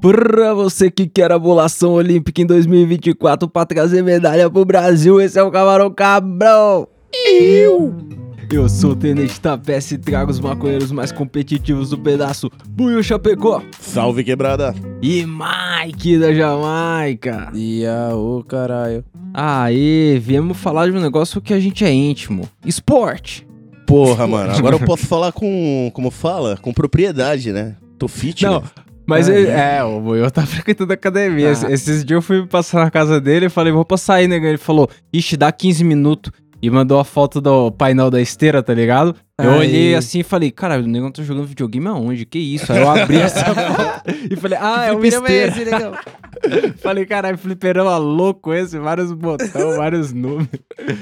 [0.00, 5.38] Pra você que quer a bolação olímpica em 2024 pra trazer medalha pro Brasil, esse
[5.38, 6.86] é o Camarão Cabrão.
[7.14, 8.23] Eu!
[8.50, 13.62] Eu sou o Tenente Tapece e trago os maconheiros mais competitivos do pedaço, Buiu Chapecó
[13.80, 14.74] Salve quebrada.
[15.02, 17.50] e Mike da Jamaica.
[17.54, 19.04] E ô caralho.
[19.32, 23.46] Aê, viemos falar de um negócio que a gente é íntimo, esporte.
[23.86, 24.52] Porra, mano.
[24.52, 25.90] Agora eu posso falar com.
[25.92, 26.56] Como fala?
[26.56, 27.76] Com propriedade, né?
[27.98, 28.44] Tô fit.
[28.44, 28.66] Não, né?
[29.06, 31.50] Mas Ah, ele- é, o Buiu tá frequentando a academia.
[31.52, 31.70] Ah.
[31.70, 34.36] Esses dias eu fui passar na casa dele e falei, vou passar aí, né?
[34.36, 36.32] Ele falou, ixi, dá 15 minutos.
[36.64, 39.14] E mandou a foto do painel da esteira, tá ligado?
[39.38, 39.58] Eu Aí.
[39.58, 42.24] olhei assim e falei, cara, o negócio tá jogando videogame aonde?
[42.24, 42.72] Que isso?
[42.72, 45.60] Aí eu abri essa foto e falei, ah, é uma Fliperama é esteira.
[45.60, 45.92] esse, negão?
[46.80, 50.48] falei, caralho, fliperama louco esse, vários botões, vários números.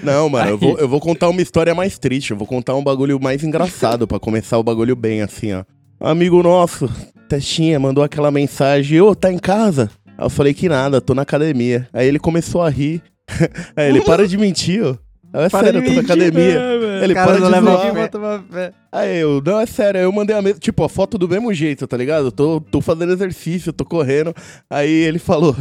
[0.02, 2.32] Não, mano, eu vou, eu vou contar uma história mais triste.
[2.32, 5.62] Eu vou contar um bagulho mais engraçado pra começar o bagulho bem, assim, ó.
[6.00, 6.90] Amigo nosso,
[7.28, 9.92] Testinha, mandou aquela mensagem: Ô, tá em casa?
[10.18, 11.88] Aí eu falei que nada, tô na academia.
[11.92, 13.00] Aí ele começou a rir.
[13.76, 14.96] Aí ele, para de mentir, ó.
[15.32, 16.60] É sério, eu tô na academia.
[17.02, 17.94] Ele Cara, para não de leva zoar.
[17.94, 18.02] fé.
[18.02, 18.72] Bota uma fé.
[18.92, 21.86] Aí eu, não, é sério, eu mandei a mesma, tipo, a foto do mesmo jeito,
[21.86, 22.26] tá ligado?
[22.26, 24.34] Eu tô, tô fazendo exercício, tô correndo.
[24.68, 25.56] Aí ele falou,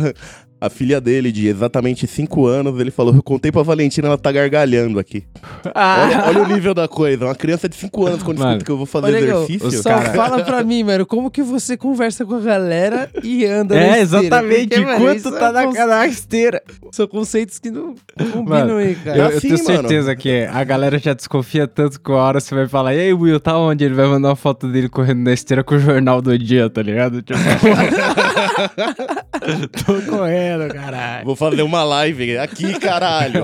[0.61, 4.31] a filha dele, de exatamente 5 anos, ele falou, eu contei pra Valentina, ela tá
[4.31, 5.23] gargalhando aqui.
[5.65, 8.71] Olha, olha o nível da coisa, uma criança de 5 anos, quando Mano, escuta que
[8.71, 9.81] eu vou fazer negão, exercício...
[9.81, 13.73] Só cara- fala pra mim, mano, como que você conversa com a galera e anda
[13.73, 14.25] na É, esteira?
[14.25, 16.61] exatamente, Porque, mano, enquanto isso tá é na, conce- na esteira.
[16.91, 17.95] São conceitos que não
[18.31, 19.17] combinam Mano, aí, Eu, cara.
[19.17, 19.79] eu assim, tenho mano.
[19.79, 23.13] certeza que a galera já desconfia tanto que a hora você vai falar, e aí,
[23.13, 23.83] Will, tá onde?
[23.83, 26.81] Ele vai mandar uma foto dele correndo na esteira com o jornal do dia, tá
[26.83, 27.21] ligado?
[27.23, 27.39] Tipo,
[29.85, 31.25] tô correndo, caralho.
[31.25, 33.43] Vou fazer uma live aqui, caralho.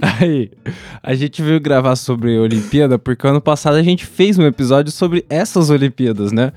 [0.00, 0.50] Aí,
[1.02, 5.24] a gente veio gravar sobre Olimpíada porque ano passado a gente fez um episódio sobre
[5.28, 6.52] essas Olimpíadas, né?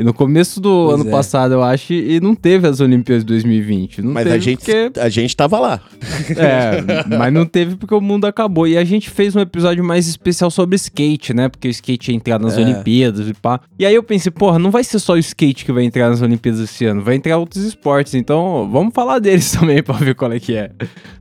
[0.00, 1.12] E no começo do Pois ano é.
[1.12, 4.00] passado, eu acho, e não teve as Olimpíadas de 2020.
[4.00, 5.80] Não Mas teve a gente, porque a gente tava lá.
[6.36, 6.82] É,
[7.18, 8.66] mas não teve porque o mundo acabou.
[8.66, 11.48] E a gente fez um episódio mais especial sobre skate, né?
[11.48, 12.62] Porque o skate ia entrar nas É.
[12.62, 13.60] Olimpíadas e pá.
[13.78, 16.22] E aí eu pensei, porra, não vai ser só o skate que vai entrar nas
[16.22, 18.14] Olimpíadas esse ano, vai entrar outros esportes.
[18.14, 20.70] Então vamos falar deles também pra ver qual é que é.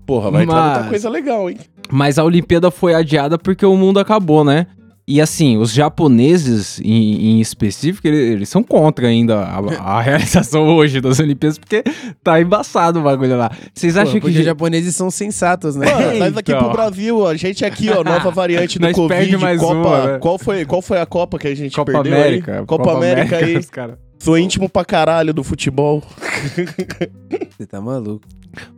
[0.05, 1.57] Porra, vai entrar Mas- muita coisa legal, hein?
[1.91, 4.67] Mas a Olimpíada foi adiada porque o mundo acabou, né?
[5.11, 9.57] E assim, os japoneses em, em específico, eles, eles são contra ainda a,
[9.97, 11.83] a realização hoje das Olimpíadas, porque
[12.23, 13.49] tá embaçado o bagulho lá.
[13.73, 14.19] Vocês Pô, acham que.
[14.21, 15.91] porque os japoneses são sensatos, né?
[15.91, 16.65] Mano, nós aqui Então.
[16.65, 19.73] pro Brasil, a gente aqui, ó, nova variante do Nós Covid, perde mais Copa.
[19.75, 20.17] uma, né?
[20.19, 22.59] qual, foi, qual foi a Copa que a gente Copa perdeu América.
[22.59, 22.65] aí?
[22.67, 23.57] Copa, América, aí.
[23.57, 23.97] os cara.
[24.19, 26.03] Sou íntimo pra caralho do futebol.
[27.57, 28.27] Você tá maluco.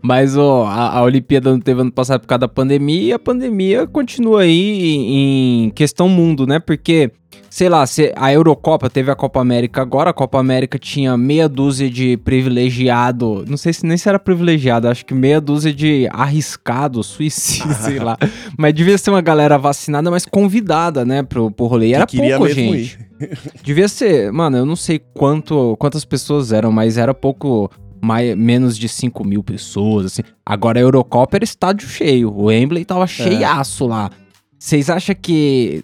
[0.02, 3.19] Mas ó, a, a Olimpíada não teve ano passado por causa da pandemia e a
[3.19, 6.59] pandemia continua aí em, em questão mundo, né?
[6.59, 7.12] Porque,
[7.51, 11.50] sei lá, se a Eurocopa teve a Copa América agora, a Copa América tinha meia
[11.50, 16.07] dúzia de privilegiado, não sei se nem se era privilegiado, acho que meia dúzia de
[16.13, 18.17] arriscado, suicídio, sei lá.
[18.57, 21.88] Mas devia ser uma galera vacinada, mas convidada, né, pro, pro rolê.
[21.88, 22.97] E era pouco, gente.
[23.63, 27.69] Devia ser, mano, eu não sei quanto, quantas pessoas eram, mas era pouco,
[28.01, 30.22] mais, menos de 5 mil pessoas, assim.
[30.45, 34.09] Agora a Eurocopa era estádio cheio, o Wembley tava cheiaço lá.
[34.57, 35.84] Vocês acham que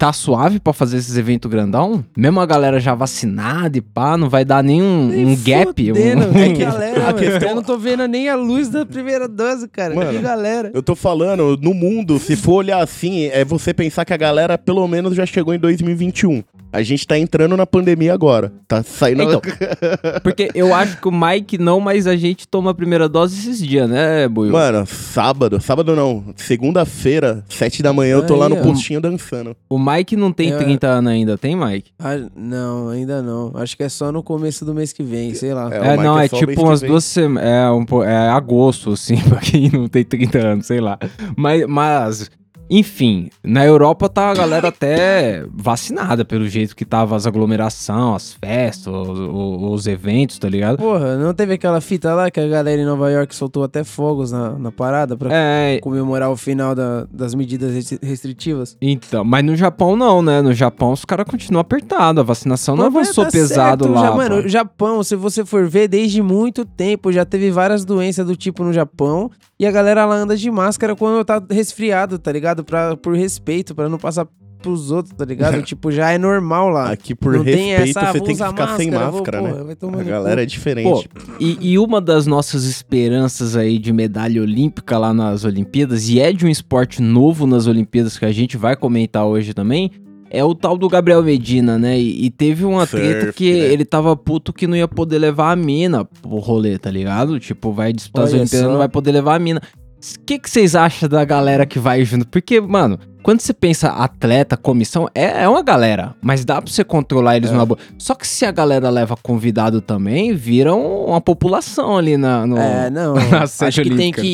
[0.00, 2.02] tá suave pra fazer esses eventos grandão?
[2.16, 5.92] Mesmo a galera já vacinada e pá, não vai dar nenhum Nem um gap?
[5.92, 5.94] um-
[6.56, 7.18] que galera, A mano.
[7.18, 9.94] questão- Eu não tô vendo nem a luz da primeira dose, cara.
[9.94, 10.70] Mano, que galera.
[10.72, 14.56] Eu tô falando, no mundo, se for olhar assim, é você pensar que a galera
[14.56, 16.42] pelo menos já chegou em 2021.
[16.72, 18.52] A gente tá entrando na pandemia agora.
[18.68, 19.22] Tá saindo.
[19.24, 19.40] Então,
[20.22, 23.58] porque eu acho que o Mike não, mas a gente toma a primeira dose esses
[23.66, 24.52] dias, né, Buiu?
[24.52, 29.56] Mano, sábado, sábado não, segunda-feira, sete da manhã, eu tô lá Aí, no postinho dançando.
[29.68, 30.56] O Mike não tem É.
[30.56, 31.90] 30 anos ainda, tem, Mike?
[31.98, 33.52] Ah, não, ainda não.
[33.54, 35.68] Acho que é só no começo do mês que vem, sei lá.
[35.72, 37.48] É, É, Mike não, é é tipo umas duas semanas.
[37.48, 40.98] É, um, é agosto, assim, pra quem não tem 30 anos, sei lá.
[41.36, 42.30] Mas, mas,
[42.70, 48.32] enfim, na Europa tá a galera até vacinada, pelo jeito que tava as aglomeração, as
[48.32, 50.78] festas, os, os- os eventos, tá ligado?
[50.78, 54.30] Porra, não teve aquela fita lá que a galera em Nova York soltou até fogos
[54.30, 58.76] na, na parada pra É, comemorar o final da- das medidas restri- restritivas?
[58.80, 60.40] então, mas no Japão não, né?
[60.40, 64.02] No Japão os caras continuam apertados, a vacinação não avançou tá pesado certo, lá.
[64.10, 68.24] Já, mano, o Japão, se você for ver, desde muito tempo já teve várias doenças
[68.24, 69.28] do tipo no Japão.
[69.60, 72.64] E a galera lá anda de máscara quando tá resfriado, tá ligado?
[72.64, 74.26] Pra, por respeito, pra não passar
[74.62, 75.60] pros outros, tá ligado?
[75.62, 76.90] tipo, já é normal lá.
[76.90, 79.20] Aqui, por Não tem respeito, essa, ah, você tem que usar ficar sem máscara, vou,
[79.20, 79.50] máscara, né?
[79.50, 80.50] porra, vai tomar A galera é cu.
[80.50, 81.10] diferente.
[81.38, 86.32] E, e uma das nossas esperanças aí de medalha olímpica lá nas Olimpíadas, e é
[86.32, 89.90] de um esporte novo nas Olimpíadas que a gente vai comentar hoje também,
[90.30, 91.98] é o tal do Gabriel Medina, né?
[91.98, 93.58] E, e teve uma Surf, treta que né?
[93.58, 97.40] ele tava puto que não ia poder levar a mina pro rolê, tá ligado?
[97.40, 98.70] Tipo, vai disputar as Olha Olimpíadas só.
[98.72, 99.60] não vai poder levar a mina.
[99.60, 102.26] O que, que vocês acham da galera que vai junto?
[102.28, 106.82] Porque, mano, quando você pensa atleta, comissão, é, é uma galera, mas dá pra você
[106.84, 107.52] controlar eles É.
[107.52, 107.78] numa boa.
[107.98, 112.90] Só que se a galera leva convidado também, viram uma população ali na, no, É,
[112.90, 113.14] não.
[113.30, 114.26] na acho que tem que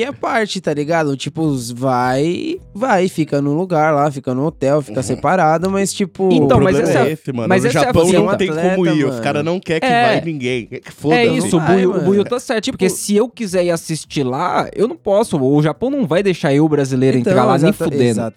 [0.00, 1.16] ir a parte, tá ligado?
[1.16, 6.28] Tipo, vai, vai, fica no lugar lá, fica no hotel, fica separado, mas tipo.
[6.32, 7.48] Então, o mas essa- é esse, mano.
[7.48, 9.04] mas no é Japão visão não tem atleta, como ir.
[9.04, 9.22] Os mano.
[9.22, 10.06] caras não querem que É.
[10.06, 10.68] vai ninguém.
[10.96, 11.20] Foda-se.
[11.20, 12.00] É isso, Buiu, o.
[12.02, 12.70] Buiu tá certo.
[12.70, 15.38] porque se eu quiser ir assistir lá, eu não posso.
[15.40, 18.02] O Japão não vai deixar eu, brasileiro, Então, entrar lá nem fudendo.
[18.02, 18.33] Exatamente,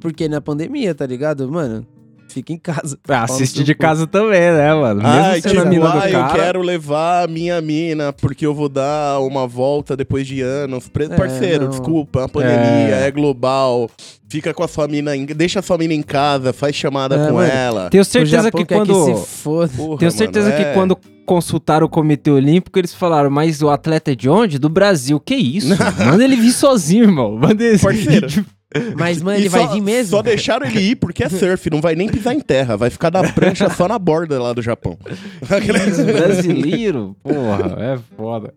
[0.00, 1.50] porque na pandemia, tá ligado?
[1.50, 1.86] Mano,
[2.28, 2.98] fica em casa.
[3.08, 5.02] Ah, assiste de casa também, né, mano?
[5.02, 6.34] Mesmo Ai, sendo a tipo, mina do ah, eu cara.
[6.34, 10.88] quero levar a minha mina porque eu vou dar uma volta depois de anos.
[10.88, 11.70] Pre- É, Parceiro, não.
[11.70, 13.10] desculpa, a pandemia é.
[13.10, 13.90] global.
[14.30, 15.24] Fica com a sua mina, em...
[15.24, 17.50] deixa a sua mina em casa, faz chamada É, com mano.
[17.50, 17.88] ela.
[17.88, 18.92] Tenho certeza que quando.
[19.06, 19.72] que se foda.
[19.74, 20.74] Porra, Tenho certeza mano, que é.
[20.74, 24.58] quando consultaram o Comitê Olímpico, eles falaram, mas o atleta é de onde?
[24.58, 25.18] Do Brasil.
[25.18, 25.68] Que isso?
[26.04, 27.36] Manda ele vir sozinho, irmão.
[27.38, 28.44] Manda ele Parceiro.
[28.96, 30.10] Mas, mano, ele só- vai vir mesmo?
[30.10, 33.10] Só deixaram ele ir porque é surf, não vai nem pisar em terra, vai ficar
[33.10, 34.98] da prancha só na borda lá do Japão.
[35.42, 38.52] Isso, brasileiro, porra, é foda.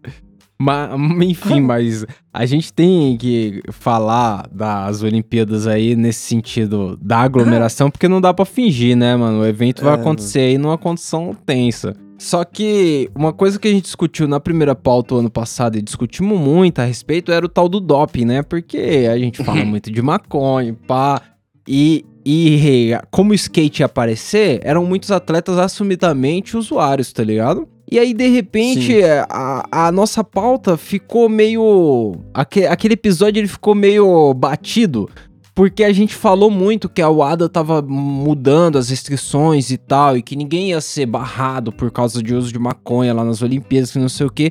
[0.63, 0.91] Mas,
[1.27, 8.07] enfim, mas a gente tem que falar das Olimpíadas aí nesse sentido da aglomeração, porque
[8.07, 9.39] não dá pra fingir, né, mano?
[9.41, 11.95] O evento vai É, acontecer aí numa condição tensa.
[12.21, 15.81] Só que uma coisa que a gente discutiu na primeira pauta o ano passado e
[15.81, 18.43] discutimos muito a respeito era o tal do doping, né?
[18.43, 21.19] Porque a gente fala muito de maconha, pá.
[21.67, 27.67] E, e como o skate ia aparecer, eram muitos atletas assumidamente usuários, tá ligado?
[27.91, 28.93] E aí, de repente,
[29.27, 32.15] a, a nossa pauta ficou meio.
[32.33, 35.09] aque- aquele episódio ele ficou meio batido.
[35.53, 40.21] Porque a gente falou muito que a WADA tava mudando as restrições e tal, e
[40.21, 43.99] que ninguém ia ser barrado por causa de uso de maconha lá nas Olimpíadas, que
[43.99, 44.49] não sei o quê.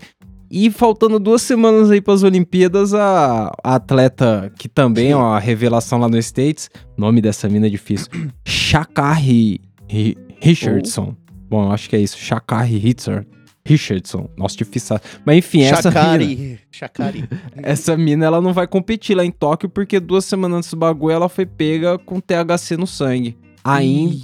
[0.51, 5.99] E faltando duas semanas aí pras Olimpíadas, a, a atleta, que também é uma revelação
[5.99, 6.69] lá no States,
[6.99, 8.09] nome dessa mina é difícil,
[8.45, 11.15] Shakari Ri- Richardson.
[11.49, 13.29] Bom, eu acho que é isso, Shakari Richardson.
[13.67, 14.29] Richardson.
[14.37, 14.99] Nossa, difícil.
[15.25, 16.61] Mas enfim, essa mina, Chacari.
[16.71, 17.29] Chacari.
[17.63, 21.13] essa mina, ela não vai competir lá em Tóquio, porque duas semanas antes do bagulho,
[21.13, 23.37] ela foi pega com THC no sangue.
[23.63, 24.17] Ainda,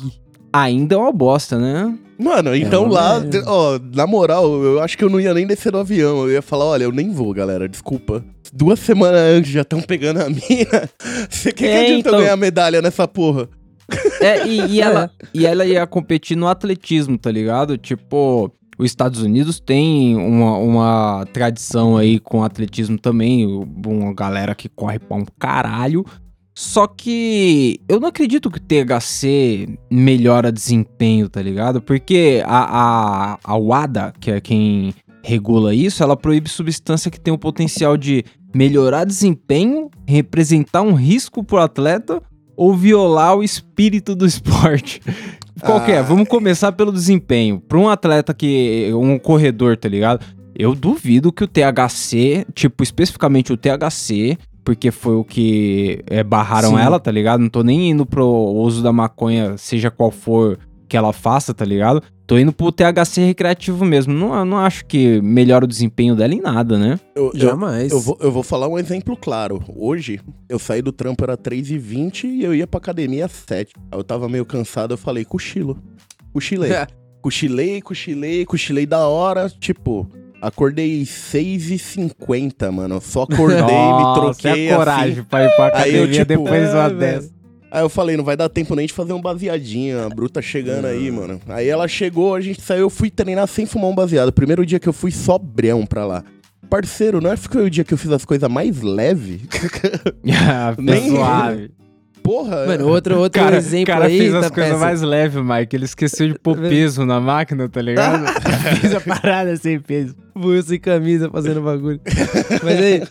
[0.53, 1.97] ainda é uma bosta, né?
[2.19, 5.47] Mano, então É, lá, mas- ó, na moral, eu acho que eu não ia nem
[5.47, 6.23] descer do avião.
[6.23, 8.25] Eu ia falar, olha, eu nem vou, galera, desculpa.
[8.53, 10.88] Duas semanas antes já estão pegando a mina.
[11.29, 12.19] Você quer que É, adianta eu então.
[12.21, 13.49] ganhar medalha nessa porra?
[14.21, 17.77] É, e, e ela, e ela ia competir no atletismo, tá ligado?
[17.77, 23.46] Tipo, os Estados Unidos tem uma, uma tradição aí com atletismo também,
[23.87, 26.05] uma galera que corre pra um caralho.
[26.55, 31.82] Só que eu não acredito que o THC melhora desempenho, tá ligado?
[31.82, 37.34] Porque a, a, a WADA, que é quem regula isso, ela proíbe substância que tem
[37.34, 38.25] o potencial de
[38.55, 42.23] melhorar desempenho, representar um risco pro atleta
[42.56, 45.02] ou violar o espírito do esporte.
[45.61, 45.99] Qual que é?
[45.99, 46.03] Ah.
[46.03, 47.61] Vamos começar pelo desempenho.
[47.61, 48.91] Para um atleta que.
[48.94, 50.25] um corredor, tá ligado?
[50.55, 56.71] Eu duvido que o THC, tipo, especificamente o THC, porque foi o que é, barraram
[56.71, 56.81] Sim.
[56.81, 57.40] ela, tá ligado?
[57.40, 61.64] Não tô nem indo pro uso da maconha, seja qual for que ela faça, tá
[61.64, 62.02] ligado?
[62.26, 64.12] Tô indo pro THC recreativo mesmo.
[64.12, 66.99] Não, não acho que melhora o desempenho dela em nada, né?
[67.14, 67.93] Eu, eu, Jamais.
[67.93, 69.62] eu vou, eu vou falar um exemplo claro.
[69.76, 73.99] Hoje, eu saí do trampo, era 3h20 e eu ia pra academia às 7 Aí
[73.99, 75.78] eu tava meio cansado, eu falei, cochilo.
[76.33, 76.73] Cochilei.
[77.23, 79.49] cochilei, cochilei, cochilei da hora.
[79.49, 80.09] Tipo,
[80.43, 83.00] acordei 6h50, mano.
[83.00, 84.69] Só acordei, me troquei.
[84.69, 85.23] é coragem assim.
[85.25, 87.36] pra ir pra Aí eu, academia tipo, depois de uma é, dessa.
[87.70, 90.40] Aí eu falei, não vai dar tempo nem de fazer um baseadinho, a Bru tá
[90.40, 91.40] chegando aí, mano.
[91.49, 94.32] Aí ela chegou, a gente saiu, eu fui treinar sem fumar um baseado.
[94.32, 96.25] Primeiro dia que eu fui sobrão pra lá.
[96.70, 99.40] Parceiro, não é que foi o dia que eu fiz as coisas mais leves?
[100.49, 101.70] Ah, Nem- suave.
[102.26, 104.80] Porra, Mano, outro, outro cara, exemplo cara aí fez tá as coisas péssimo.
[104.80, 105.76] mais leves, Mike.
[105.76, 108.26] Ele esqueceu de pôr peso na máquina, tá ligado?
[108.80, 110.16] fez a parada sem peso.
[110.35, 112.00] Buio sem camisa fazendo bagulho.
[112.64, 113.02] Mas aí,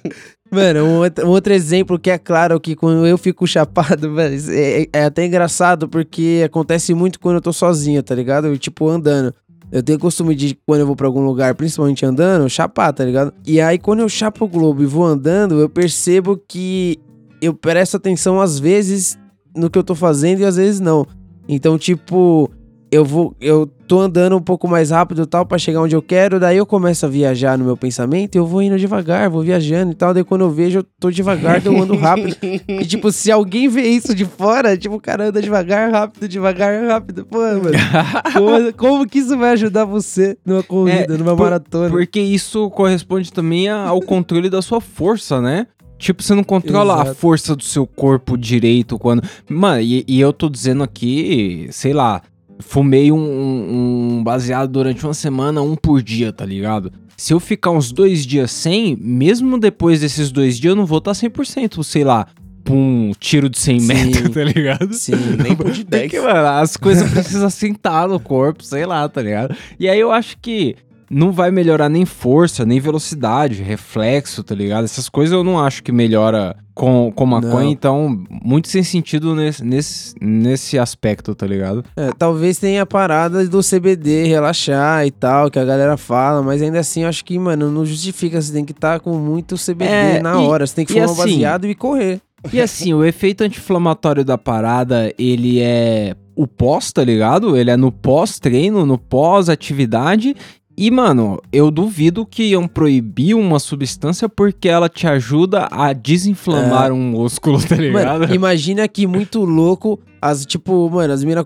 [0.51, 4.38] mano, um outro, um outro exemplo que é claro que quando eu fico chapado, velho,
[4.50, 8.48] é, é até engraçado porque acontece muito quando eu tô sozinho, tá ligado?
[8.48, 9.34] Eu, tipo, andando.
[9.72, 13.34] Eu tenho costume de, quando eu vou pra algum lugar, principalmente andando, chapar, tá ligado?
[13.45, 17.00] E aí, quando eu chapo o globo e vou andando, eu percebo que
[17.46, 19.18] eu presto atenção às vezes
[19.56, 21.06] no que eu tô fazendo e às vezes não.
[21.48, 22.50] Então, tipo,
[22.92, 26.02] eu vou, eu tô andando um pouco mais rápido e tal para chegar onde eu
[26.02, 29.44] quero, daí eu começo a viajar no meu pensamento e eu vou indo devagar, vou
[29.44, 32.36] viajando e tal, daí quando eu vejo eu tô devagar, eu ando rápido.
[32.68, 36.84] e tipo, se alguém vê isso de fora, tipo, o cara anda devagar, rápido, devagar,
[36.88, 37.25] rápido.
[37.25, 37.70] Pô, mano,
[38.34, 41.90] como, como que isso vai ajudar você numa corrida, É, numa por- maratona?
[41.90, 45.68] Porque isso corresponde também ao controle da sua força, né?
[45.98, 47.16] Tipo, você não controla a Exato.
[47.20, 49.24] força do seu corpo direito quando.
[49.50, 52.22] Mano, e, e eu tô dizendo aqui, sei lá,
[52.60, 56.92] fumei um, um- um baseado durante uma semana, um por dia, tá ligado?
[57.18, 60.98] Se eu ficar uns dois dias sem, mesmo depois desses dois dias, eu não vou
[60.98, 62.28] estar 100%, sei lá,
[62.62, 63.88] pra um tiro de 100 Sim.
[63.88, 64.94] metros, tá ligado?
[64.94, 65.14] Sim.
[65.42, 66.04] Nem por de 10.
[66.12, 69.56] Porque, mano, as coisas precisam sentar no corpo, sei lá, tá ligado?
[69.80, 70.75] E aí eu acho que
[71.15, 74.84] não vai melhorar nem força, nem velocidade, reflexo, tá ligado?
[74.84, 77.72] Essas coisas eu não acho que melhora com, com maconha, Não.
[77.72, 81.86] então, muito sem sentido nesse, nesse, nesse aspecto, tá ligado?
[81.95, 86.62] É, talvez tenha a parada do CBD, relaxar e tal, que a galera fala, mas
[86.62, 88.41] ainda assim eu acho que, mano, não justifica.
[88.41, 90.67] Você tem que estar com muito CBD É, na e- hora.
[90.67, 92.19] Você tem que fumar um assim, baseado e correr.
[92.51, 97.55] E assim, o efeito anti-inflamatório da parada, ele é o pós, tá ligado?
[97.55, 100.36] Ele é no pós-treino, no pós-atividade.
[100.77, 106.91] E, mano, eu duvido que iam proibir uma substância porque ela te ajuda a desinflamar
[106.91, 108.20] um músculo, tá ligado?
[108.20, 111.46] Mano, imagina que muito louco, as, tipo, mano, as minas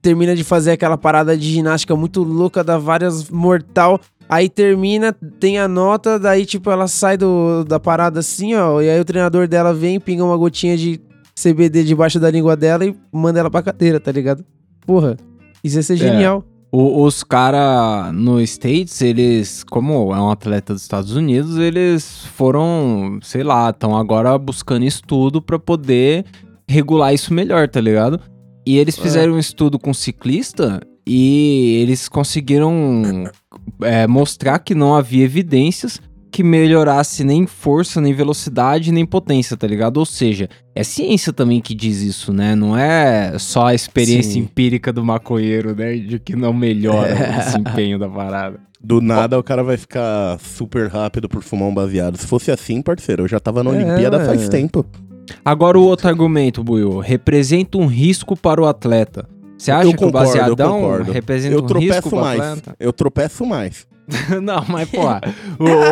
[0.00, 4.00] termina de fazer aquela parada de ginástica muito louca, dá várias mortal.
[4.28, 8.80] Aí termina, tem a nota, daí, tipo, ela sai do, da parada assim, ó.
[8.80, 11.00] E aí o treinador dela vem, pinga uma gotinha de
[11.34, 14.44] CBD debaixo da língua dela e manda ela pra cadeira, tá ligado?
[14.86, 15.16] Porra,
[15.64, 16.44] isso ia ser genial.
[16.70, 23.18] O- os caras no States, eles, como é um atleta dos Estados Unidos, eles foram,
[23.22, 26.26] sei lá, estão agora buscando estudo pra poder
[26.68, 28.20] regular isso melhor, tá ligado?
[28.66, 29.02] E eles É.
[29.02, 33.24] fizeram um estudo com ciclista e eles conseguiram
[33.80, 35.98] é, mostrar que não havia evidências
[36.30, 39.96] que melhorasse nem força, nem velocidade, nem potência, tá ligado?
[39.96, 42.54] Ou seja, é ciência também que diz isso, né?
[42.54, 44.40] Não é só a experiência Sim.
[44.40, 45.94] empírica do maconheiro, né?
[45.96, 47.30] De que não melhora É.
[47.40, 48.60] o desempenho da parada.
[48.80, 52.16] Do nada o cara vai ficar super rápido por fumar um baseado.
[52.16, 54.50] Se fosse assim, parceiro, eu já tava na É, Olimpíada faz mano.
[54.50, 54.86] tempo.
[55.44, 59.28] Agora o outro argumento, Buiu, representa um risco para o atleta.
[59.58, 61.10] Você acha Eu que o concordo, eu baseadão concordo.
[61.12, 62.40] representa Eu um risco tropeço para o mais.
[62.40, 62.76] atleta?
[62.78, 63.87] Eu tropeço mais.
[64.42, 65.02] Não, mas, pô,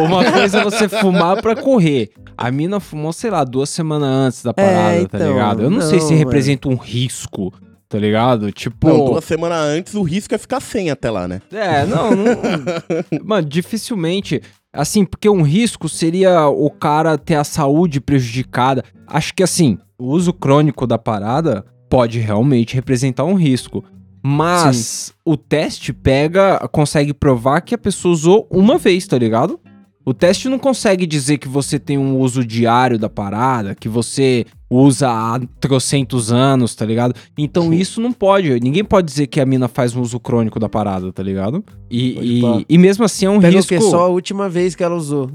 [0.04, 2.10] uma coisa é você fumar pra correr.
[2.36, 5.62] A mina fumou, sei lá, duas semanas antes da parada, tá então, ligado?
[5.62, 7.52] Eu não, sei se não, representa um risco,
[7.88, 8.50] tá ligado?
[8.52, 8.88] Tipo.
[8.88, 11.40] Não, duas semanas antes o risco é ficar sem até lá, né?
[11.52, 12.34] É, não, não.
[13.24, 14.42] Mano, dificilmente.
[14.72, 18.84] Assim, porque um risco seria o cara ter a saúde prejudicada.
[19.06, 23.82] Acho que assim, o uso crônico da parada pode realmente representar um risco.
[24.28, 29.60] Mas o teste pega, consegue provar que a pessoa usou uma vez, tá ligado?
[30.04, 34.44] O teste não consegue dizer que você tem um uso diário da parada, que você
[34.68, 37.14] usa há trocentos anos, tá ligado?
[37.38, 38.58] Então isso não pode.
[38.58, 41.64] Ninguém pode dizer que a mina faz um uso crônico da parada, tá ligado?
[41.88, 43.68] E, e, e mesmo assim é um Pega risco.
[43.68, 43.80] que?
[43.80, 45.30] Só a última vez que ela usou.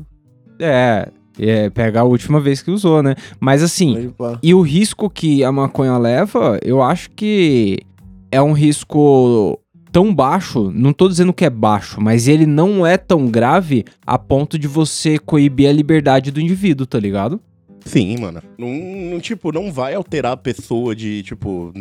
[0.60, 3.15] É, é, pega a última vez que usou, né?
[3.39, 7.79] Mas assim, e o risco que a maconha leva, eu acho que
[8.31, 9.59] é um risco
[9.91, 14.17] tão baixo, não tô dizendo que é baixo, mas ele não é tão grave a
[14.17, 17.41] ponto de você coibir a liberdade do indivíduo, tá ligado?
[17.85, 18.41] Sim, mano.
[18.57, 21.73] Não, tipo, não vai alterar a pessoa de, tipo.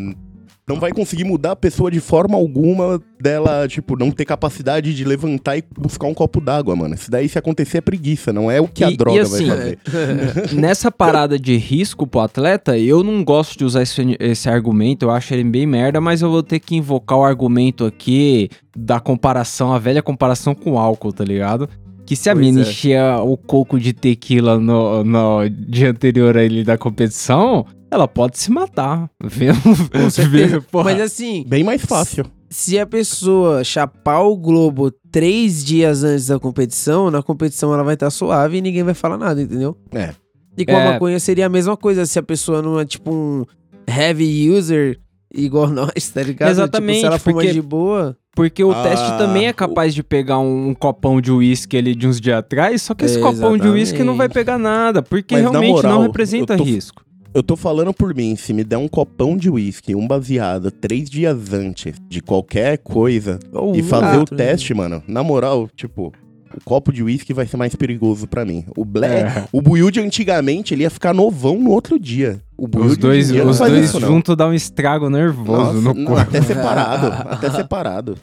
[0.69, 5.05] Não vai conseguir mudar a pessoa de forma alguma dela, tipo, não ter capacidade de
[5.05, 6.95] levantar e buscar um copo d'água, mano.
[6.95, 9.47] Isso daí, se acontecer, é preguiça, não é o que a E- e droga assim,
[9.47, 9.79] vai fazer.
[10.55, 15.11] Nessa parada de risco pro atleta, eu não gosto de usar esse, esse argumento, eu
[15.11, 19.73] acho ele bem merda, mas eu vou ter que invocar o argumento aqui da comparação,
[19.73, 21.69] a velha comparação com álcool, tá ligado?
[22.07, 22.63] Que se a Pois mina é.
[22.63, 28.51] enchia o coco de tequila no, no dia anterior ali da competição, ela pode se
[28.51, 29.11] matar.
[29.23, 29.59] Vendo?
[29.91, 30.61] Com certeza.
[30.71, 30.93] Porra.
[30.93, 32.25] Mas assim, Bem mais fácil.
[32.49, 37.95] se a pessoa chapar o globo três dias antes da competição, na competição ela vai
[37.95, 39.77] estar suave e ninguém vai falar nada, entendeu?
[39.93, 40.15] É.
[40.57, 40.93] E com a É.
[40.93, 43.45] maconha seria a mesma coisa, se a pessoa não é tipo um
[43.89, 44.99] heavy user
[45.35, 46.51] igual nós, tá ligado?
[46.51, 48.17] Exatamente, Tipo, se ela fuma porque- de boa.
[48.37, 52.07] Porque o Ah, teste também é capaz de pegar um, copão de uísque ali de
[52.07, 55.43] uns dias atrás, só que esse copão de uísque não vai pegar nada, porque Mas
[55.45, 57.03] na realmente moral, não representa tô- risco.
[57.33, 61.09] Eu tô falando por mim, se me der um copão de uísque, um baseado, três
[61.09, 64.47] dias antes de qualquer coisa, Ou e fazer outro, o né?
[64.47, 66.13] teste, mano, na moral, tipo,
[66.53, 68.65] o copo de uísque vai ser mais perigoso pra mim.
[68.77, 69.45] O Black, É.
[69.53, 72.41] o Build antigamente, ele ia ficar novão no outro dia.
[72.59, 76.21] O Os dois, os dois juntos dá um estrago nervoso Nossa, no não, corpo.
[76.21, 77.07] até separado.
[77.33, 78.19] até separado.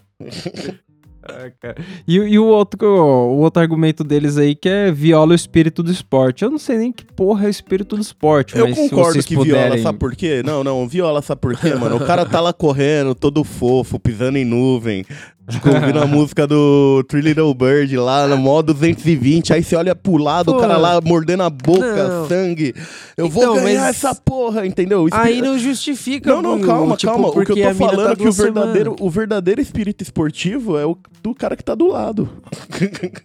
[2.07, 5.91] E, e o, outro, o outro argumento deles aí que é viola o espírito do
[5.91, 6.43] esporte.
[6.43, 9.35] Eu não sei nem que porra é o espírito do esporte, Eu mas concordo que
[9.35, 9.63] puderem...
[9.63, 10.41] viola, sabe por quê?
[10.43, 11.97] Não, não, viola, sabe por quê, mano?
[11.97, 15.05] O cara tá lá correndo, todo fofo, pisando em nuvem,
[15.49, 19.95] tipo, ouvindo a música do Three Little Bird lá no modo 220, aí você olha
[19.95, 22.27] pro lado, Pô, o cara lá mordendo a boca, não.
[22.27, 22.73] sangue.
[23.17, 25.05] Eu vou Então, ganhar mas- essa porra, entendeu?
[25.05, 27.29] O Aí não justifica, Não, não, calma, tipo, calma.
[27.29, 30.85] O que eu tô falando tá é que o verdadeiro, o verdadeiro espírito esportivo é
[30.85, 32.29] o do cara que tá do lado.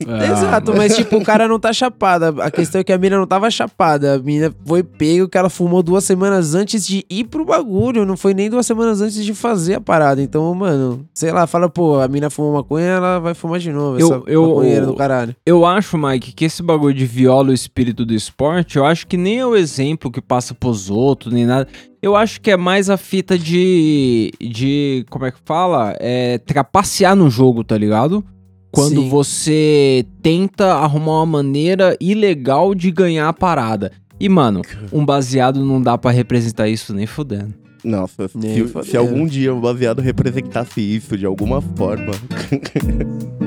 [0.09, 2.31] Ah, Exato, mas tipo, o cara não tá chapada.
[2.43, 4.15] A questão é que a mina não tava chapada.
[4.15, 8.05] A mina foi pego que ela fumou duas semanas antes de ir pro bagulho.
[8.05, 10.21] Não foi nem duas semanas antes de fazer a parada.
[10.23, 13.99] Então, mano, sei lá, fala, pô, a mina fumou maconha, ela vai fumar de novo.
[13.99, 15.35] Eu- essa eu- maconheira do caralho.
[15.45, 19.17] Eu acho, Mike, que esse bagulho de viola o espírito do esporte, eu acho que
[19.17, 21.67] nem é o exemplo que passa pros outros, nem nada.
[22.01, 24.31] Eu acho que é mais a fita de.
[24.41, 25.05] de.
[25.11, 25.97] como é que fala?
[25.99, 26.39] É.
[26.39, 28.25] trapacear no jogo, tá ligado?
[28.71, 29.09] Quando Sim.
[29.09, 33.93] você tenta arrumar uma maneira ilegal de ganhar a parada.
[34.19, 37.55] E, mano, um baseado não dá pra representar isso nem fudendo.
[37.85, 42.13] Nossa, se, se algum dia o baseado representasse isso de alguma forma.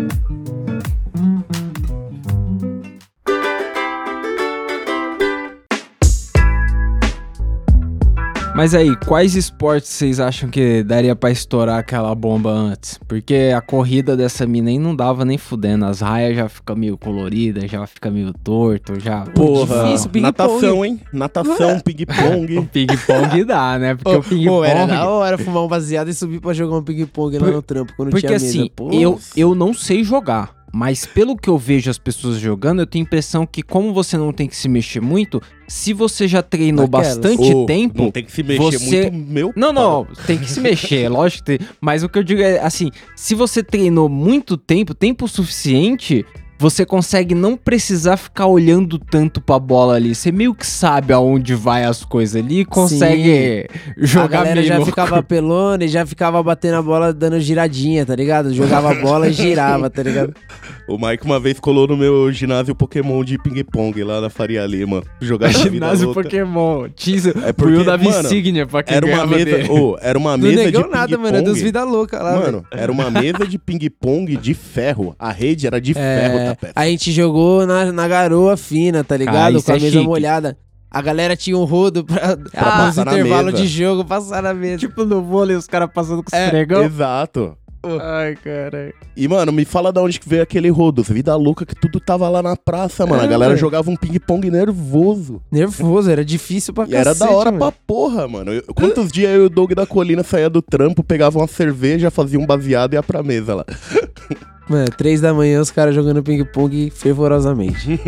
[8.55, 12.97] Mas aí, quais esportes vocês acham que daria pra estourar aquela bomba antes?
[13.05, 15.83] Porque a corrida dessa mina aí não dava nem fudendo.
[15.83, 19.24] As raias já ficam meio coloridas, já fica meio torto, já.
[19.25, 20.21] Porra, difícil, ping-pong.
[20.21, 21.01] natação, hein?
[21.12, 22.69] Natação, O ping-pong.
[22.71, 23.95] ping-pong dá, né?
[23.95, 25.05] Porque o Pô, pô, era da ping-pong.
[25.12, 28.12] hora fumar um baseado e subir pra jogar um ping-pong lá Por- no trampo quando
[28.12, 28.45] Porque tinha mesa.
[28.47, 30.54] assim, Pô, eu, eu não sei jogar.
[30.77, 34.17] Mas pelo que eu vejo as pessoas jogando, eu tenho a impressão que, como você
[34.17, 37.17] não tem que se mexer muito, se você já treinou Daquelas.
[37.17, 38.03] bastante Ô, tempo.
[38.03, 40.05] Não tem que se mexer você- muito, meu Não, pau.
[40.10, 41.67] não, tem que se mexer, lógico que tem.
[41.79, 46.25] Mas o que eu digo é assim: se você treinou muito tempo, tempo suficiente,
[46.57, 50.15] você consegue não precisar ficar olhando tanto pra bola ali.
[50.15, 54.68] Você meio que sabe aonde vai as coisas ali e consegue a jogar galera meio
[54.68, 54.89] já louco.
[54.89, 58.53] ficava pelona e já ficava batendo a bola dando giradinha, tá ligado?
[58.53, 60.33] Jogava a bola e girava, tá ligado?
[60.87, 65.01] O Mike uma vez colou no meu ginásio Pokémon de ping-pong lá na Faria Lima.
[65.20, 66.22] Jogar de vida Ginásio louca.
[66.22, 66.87] Pokémon.
[66.89, 67.33] Teaser.
[67.44, 70.65] É É porque, mano, insígnia pra quem Era uma mesa, ô, era uma Não mesa
[70.65, 71.37] de negou nada, mano.
[71.37, 72.35] É dos vida louca lá.
[72.39, 75.15] Mano, era uma mesa de ping-pong de ferro.
[75.18, 79.16] A rede era de ferro, É, tá a gente jogou na, na garoa fina, tá
[79.18, 79.58] ligado?
[79.58, 80.05] Ah, Com a é mesa chique.
[80.05, 80.58] molhada.
[80.90, 83.64] A galera tinha um rodo pra, pra passar nos na intervalos mesa.
[83.64, 84.77] de jogo passar na mesa.
[84.77, 86.84] Tipo no vôlei, os caras passando com os É, pregão.
[86.84, 87.58] Exato.
[88.01, 88.94] Ai, caralho.
[89.16, 91.03] E, mano, me fala da onde que veio aquele rodo.
[91.03, 93.22] Vida louca que tudo tava lá na praça, mano.
[93.22, 93.60] É, a galera velho.
[93.62, 95.40] jogava um ping-pong nervoso.
[95.51, 97.60] Nervoso, era difícil pra E era da cacete, hora mano.
[97.60, 98.51] pra porra, mano.
[98.53, 102.10] Eu- quantos dias eu e o Doug da Colina saía do trampo, pegava uma cerveja,
[102.10, 103.66] fazia um baseado e ia pra mesa lá.
[104.68, 108.00] Mano, três da manhã os caras jogando ping-pong fervorosamente.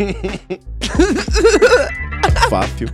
[2.50, 2.88] Fácil.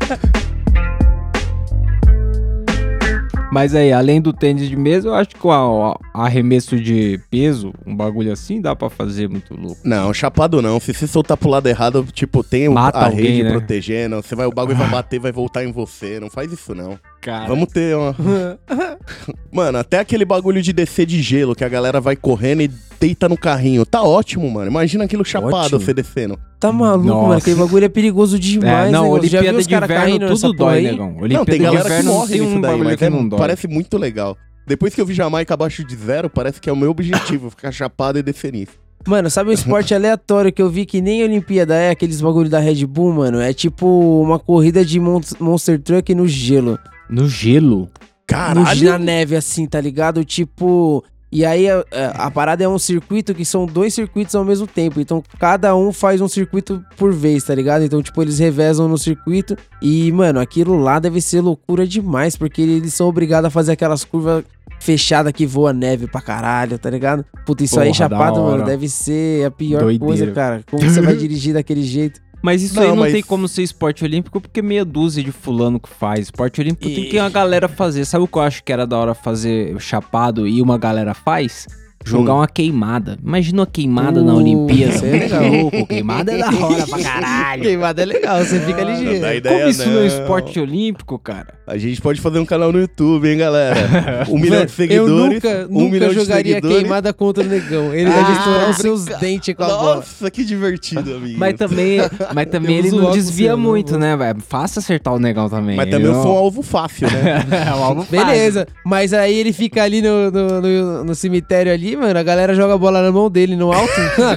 [3.55, 7.94] Mas aí, além do tênis de mesa, eu acho que o arremesso de peso, um
[7.94, 9.81] bagulho assim, dá pra fazer muito louco.
[9.85, 10.81] Não, chapado não.
[10.81, 13.50] Se você soltar pro lado errado, tipo, tem Mata a alguém, rede né?
[13.53, 14.16] protegendo.
[14.16, 16.18] Você vai, o bagulho vai bater, vai voltar em você.
[16.18, 16.98] Não faz isso, não.
[17.24, 17.46] Cara.
[17.46, 18.14] Vamos ter uma.
[19.50, 23.28] Mano, até aquele bagulho de descer de gelo, que a galera vai correndo e deita
[23.28, 23.87] no carrinho.
[23.87, 24.70] Tá ótimo, mano.
[24.70, 25.80] Imagina aquilo chapado Ótimo.
[25.80, 26.38] você descendo.
[26.60, 27.22] Tá maluco, Nossa.
[27.28, 27.38] mano.
[27.38, 29.28] Aquele bagulho é perigoso demais, É, não, negócio.
[29.28, 31.12] Já viu Olimpíada os de Inverno tudo dói, negão.
[31.12, 33.10] não, Olimpíada tem de galera que não morre tem nisso um daí, mas que é-
[33.10, 33.38] não dói.
[33.38, 34.37] parece muito legal.
[34.66, 37.70] Depois que eu vi Jamaica abaixo de zero, parece que é o meu objetivo, ficar
[37.72, 38.72] chapado e descer nisso.
[39.06, 42.58] Mano, sabe um esporte aleatório que eu vi que nem Olimpíada é aqueles bagulho da
[42.58, 43.40] Red Bull, mano?
[43.40, 43.87] É tipo
[44.22, 46.78] uma corrida de mon- Monster Truck no gelo.
[47.08, 47.80] No gelo?
[47.80, 47.88] No,
[48.26, 48.90] Caralho!
[48.90, 50.24] na neve, assim, tá ligado?
[50.24, 51.04] Tipo.
[51.30, 54.68] E aí a, a- a parada é um circuito que são dois circuitos ao mesmo
[54.68, 55.00] tempo.
[55.00, 57.82] Então cada um faz um circuito por vez, tá ligado?
[57.84, 59.56] Então, tipo, eles revezam no circuito.
[59.82, 64.04] E, mano, aquilo lá deve ser loucura demais, porque eles são obrigados a fazer aquelas
[64.04, 64.44] curvas
[64.78, 67.24] fechadas que voa neve pra caralho, tá ligado?
[67.44, 70.04] Puta, isso aí Porra, da chapado, mano, deve ser a pior Doideira.
[70.06, 70.62] coisa, cara.
[70.70, 72.20] Como você vai dirigir daquele jeito?
[72.44, 75.33] Mas isso Não, aí não mas- tem como ser esporte olímpico porque meia dúzia de
[75.33, 76.26] fulano que faz.
[76.26, 78.04] Esporte olímpico tem E- que uma galera fazer.
[78.04, 81.66] Sabe o que eu acho que era da hora fazer chapado e uma galera faz?
[82.04, 82.36] Jogar Hum.
[82.36, 83.18] uma queimada.
[83.24, 84.94] Imagina uma queimada na Uh, Olimpíada.
[84.94, 85.42] isso é legal.
[85.48, 87.62] Louco, queimada é da hora pra caralho.
[87.62, 89.20] Queimada é legal, você fica Não ligeiro.
[89.20, 90.06] dá ideia, Como isso não é não.
[90.06, 91.54] esporte olímpico, cara?
[91.66, 93.74] A gente pode fazer um canal no YouTube, hein, galera?
[94.28, 95.10] Um milhão Mano, de seguidores.
[95.10, 96.78] Eu nunca, um nunca milhão de jogaria seguidores.
[96.78, 97.94] queimada contra o negão.
[97.94, 99.96] Ele Ah, deve estourar os seus dentes com a bola.
[99.96, 101.38] Nossa, que divertido, amigo.
[101.38, 101.98] Mas também,
[102.34, 104.40] mas também ele não desvia não muito, né, velho?
[104.46, 105.76] Fácil acertar o negão também.
[105.76, 107.44] Mas também eu não- sou um alvo fácil, né?
[107.68, 108.26] é um alvo fácil.
[108.26, 112.54] Beleza, mas aí ele fica ali no, no, no- no cemitério ali, mano, a galera
[112.54, 113.92] joga a bola na mão dele no alto.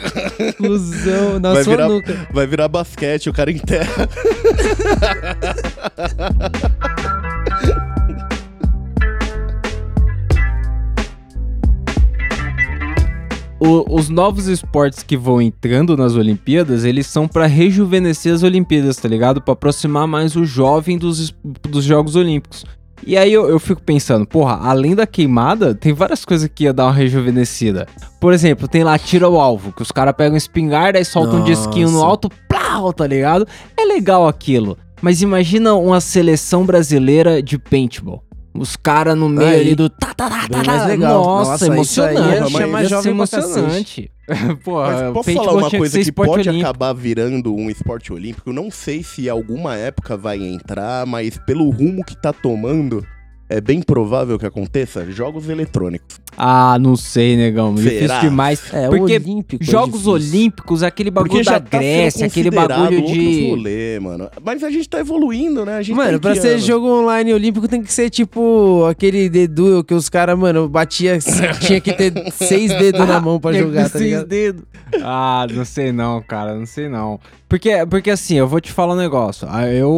[0.59, 2.27] Ilusão, na Vai sua virar- nuca.
[2.31, 4.07] Vai virar basquete, o cara enterra.
[13.59, 18.97] O- os novos esportes que vão entrando nas Olimpíadas, eles são pra rejuvenescer as Olimpíadas,
[18.97, 19.41] tá ligado?
[19.41, 21.33] Pra aproximar mais o jovem dos,
[21.67, 22.63] dos Jogos Olímpicos.
[23.05, 26.73] E aí eu, eu fico pensando, porra, além da queimada, tem várias coisas que ia
[26.73, 27.87] dar uma rejuvenescida.
[28.19, 31.43] Por exemplo, tem lá tiro ao alvo, que os caras pegam espingarda e soltam um
[31.43, 32.05] disquinho no Nossa.
[32.07, 33.47] alto, plau, tá ligado?
[33.77, 34.77] É legal aquilo.
[35.01, 38.23] Mas imagina uma seleção brasileira de paintball.
[38.57, 39.61] Os caras no meio Aí.
[39.61, 40.85] ali do tá, tá, tá, tá, mais tá.
[40.87, 41.23] legal.
[41.23, 42.61] Nossa, Nossa, isso aí emocionante.
[42.61, 44.11] ia ser jovem emocionante.
[44.63, 46.57] Porra, Mas posso falar uma coisa que pode olímpico.
[46.59, 48.51] acabar virando um esporte olímpico?
[48.51, 53.05] Não sei se alguma época vai entrar, mas pelo rumo que tá tomando,
[53.49, 56.19] é bem provável que aconteça jogos eletrônicos.
[56.37, 57.73] Ah, não sei, negão.
[57.73, 58.19] Difícil Será?
[58.19, 58.61] demais.
[58.71, 59.63] É, Porque o olímpico.
[59.63, 60.11] é Jogos difícil.
[60.13, 63.49] Olímpicos, aquele bagulho da tá Grécia, aquele bagulho de.
[63.49, 64.29] rolê, mano.
[64.45, 65.77] Mas a gente tá evoluindo, né?
[65.77, 69.27] A gente Mano, tá em pra ser jogo online olímpico tem que ser tipo aquele
[69.29, 71.17] dedo que os caras, mano, batia.
[71.61, 74.27] tinha que ter seis dedos na mão pra jogar, tá seis ligado?
[74.27, 74.63] dedos.
[75.01, 77.19] Ah, não sei não, cara, não sei não.
[77.49, 79.47] Porque, porque assim, eu vou te falar um negócio.
[79.49, 79.89] Ah, Eu,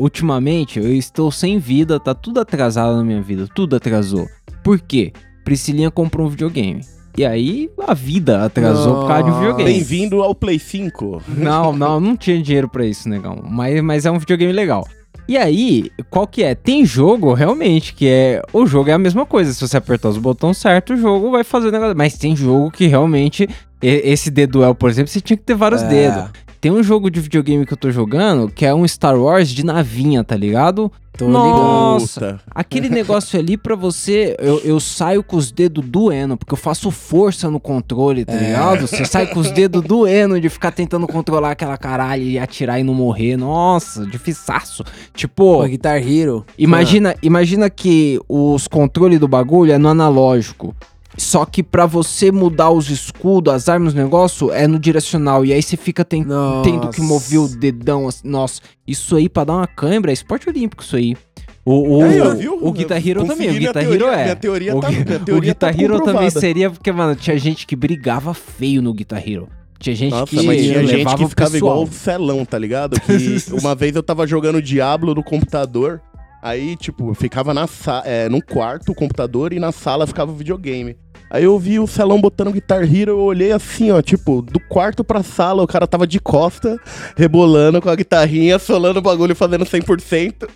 [0.00, 4.26] ultimamente, eu estou sem vida, tá tudo atrasado na minha vida, tudo atrasou.
[4.64, 5.12] Por quê?
[5.46, 6.80] Priscilinha comprou um videogame.
[7.16, 9.72] E aí, a vida atrasou por causa de um videogame.
[9.74, 11.22] Bem-vindo ao Play 5.
[11.28, 13.38] Não, não, não tinha dinheiro pra isso, negão.
[13.48, 14.84] Mas, mas é um videogame legal.
[15.28, 16.56] E aí, qual que é?
[16.56, 18.42] Tem jogo, realmente, que é.
[18.52, 19.52] O jogo é a mesma coisa.
[19.52, 21.96] Se você apertar os botões certos, o jogo vai fazer o negócio.
[21.96, 23.48] Mas tem jogo que realmente.
[23.80, 25.88] Esse D-Duel, por exemplo, você tinha que ter vários É.
[25.88, 26.30] dedos.
[26.66, 29.64] Tem um jogo de videogame que eu tô jogando que é um Star Wars de
[29.64, 30.90] navinha, tá ligado?
[31.16, 32.18] Tô Nossa.
[32.20, 32.40] ligado.
[32.50, 36.90] Aquele negócio ali pra você, eu, eu saio com os dedos doendo, porque eu faço
[36.90, 38.46] força no controle, tá É.
[38.48, 38.80] ligado?
[38.88, 42.82] Você sai com os dedos doendo de ficar tentando controlar aquela caralho e atirar e
[42.82, 43.36] não morrer.
[43.36, 44.82] Nossa, difiçaço.
[45.14, 46.44] Tipo, Pô, Guitar Hero.
[46.58, 50.74] imagina, imagina que os controles do bagulho é no analógico.
[51.16, 55.44] Só que pra você mudar os escudos, as armas, o negócio, é no direcional.
[55.44, 56.62] E aí você fica ten- Nossa.
[56.70, 58.06] tendo que mover o dedão.
[58.06, 58.28] assim.
[58.28, 61.16] Nossa, isso aí pra dar uma câimbra é esporte olímpico, isso aí.
[61.64, 62.58] O, o, Aí, ó, viu?
[62.62, 64.22] o Guitar Hero também, o Guitar teoria, Hero é.
[64.22, 67.36] Minha teoria o, tá, minha o teoria Guitar tá Hero também seria porque, mano, tinha
[67.36, 69.48] gente que brigava feio no Guitar Hero.
[69.80, 73.00] Tinha gente Nossa, que mas tinha gente que o ficava igual o Celão, tá ligado?
[73.00, 76.00] Que uma vez eu tava jogando Diablo no computador,
[76.40, 77.68] aí, tipo, eu ficava na
[78.04, 80.96] é, no quarto o computador e na sala ficava o videogame.
[81.30, 85.02] Aí eu vi o Celão botando Guitar Hero, eu olhei assim, ó, tipo, do quarto
[85.02, 86.78] pra sala, o cara tava de costa,
[87.16, 90.48] rebolando com a guitarrinha, solando o bagulho, fazendo 100%.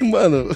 [0.00, 0.54] Mano,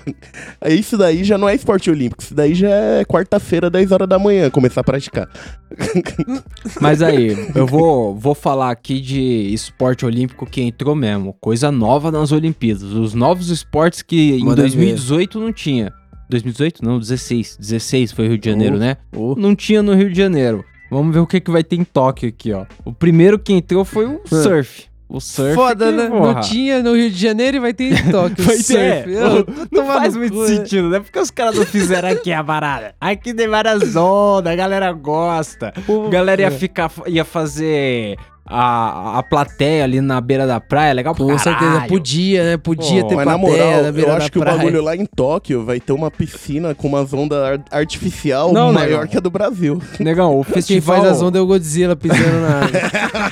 [0.60, 4.08] aí isso daí já não é esporte olímpico, isso daí já é quarta-feira, 10 horas
[4.08, 5.28] da manhã, começar a praticar.
[6.80, 11.34] Mas aí, eu vou, vou falar aqui de esporte olímpico que entrou mesmo.
[11.40, 12.82] Coisa nova nas Olimpíadas.
[12.82, 15.92] Os novos esportes que em Manda 2018 não tinha.
[16.28, 16.84] 2018?
[16.84, 17.56] Não, 16.
[17.58, 18.78] 16 foi Rio de Janeiro, Oh.
[18.78, 18.96] né?
[19.16, 20.64] Ô, Não tinha no Rio de Janeiro.
[20.90, 22.64] Vamos ver o que, que vai ter em Tóquio aqui, ó.
[22.84, 24.86] O primeiro que entrou foi o surf.
[25.08, 25.54] O surf.
[25.54, 26.08] Foda, né?
[26.08, 28.44] porra, Não tinha no Rio de Janeiro e vai ter em Tóquio.
[28.44, 28.78] Vai surf.
[28.78, 29.08] ter.
[29.08, 30.46] Eu- Não, faz muito cu, né?
[30.48, 31.00] sentido, né?
[31.00, 32.94] Porque os caras não fizeram aqui a parada.
[33.00, 35.72] Aqui tem várias ondas, a galera gosta.
[35.76, 38.16] A galera ia ficar, ia fazer
[38.50, 41.58] a, a plateia ali na beira da praia, legal pra Com caralho.
[41.60, 42.56] certeza, podia, né?
[42.56, 44.56] Podia Pô, ter Mas na plateia moral, na beira eu acho da que o praia.
[44.56, 48.88] bagulho lá em Tóquio vai ter uma piscina com umas ondas ar- artificial Não, maior
[49.00, 49.06] negão.
[49.08, 49.82] que a do Brasil.
[50.00, 50.96] Negão, o Quem festival...
[51.02, 52.78] faz as ondas é o Godzilla pisando na água.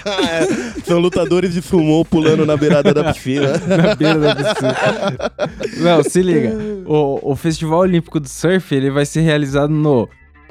[0.26, 3.52] É, São lutadores de sumô pulando na beirada da piscina.
[3.66, 4.76] na beira da piscina.
[5.78, 6.52] Não, se liga.
[6.86, 10.08] O, o Festival Olímpico do Surf, ele vai ser realizado no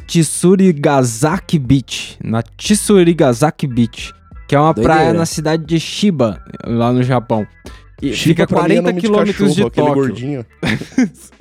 [0.08, 2.18] Tsurigazaki Beach.
[2.24, 4.14] Na Tsurigazaki Beach.
[4.48, 4.94] Que é uma Doideira.
[4.94, 7.48] praia na cidade de Shiba, lá no Japão.
[8.02, 10.46] E Shiba fica pra mim é 40 nome de quilômetros de, cachorro, aquele Tóquio.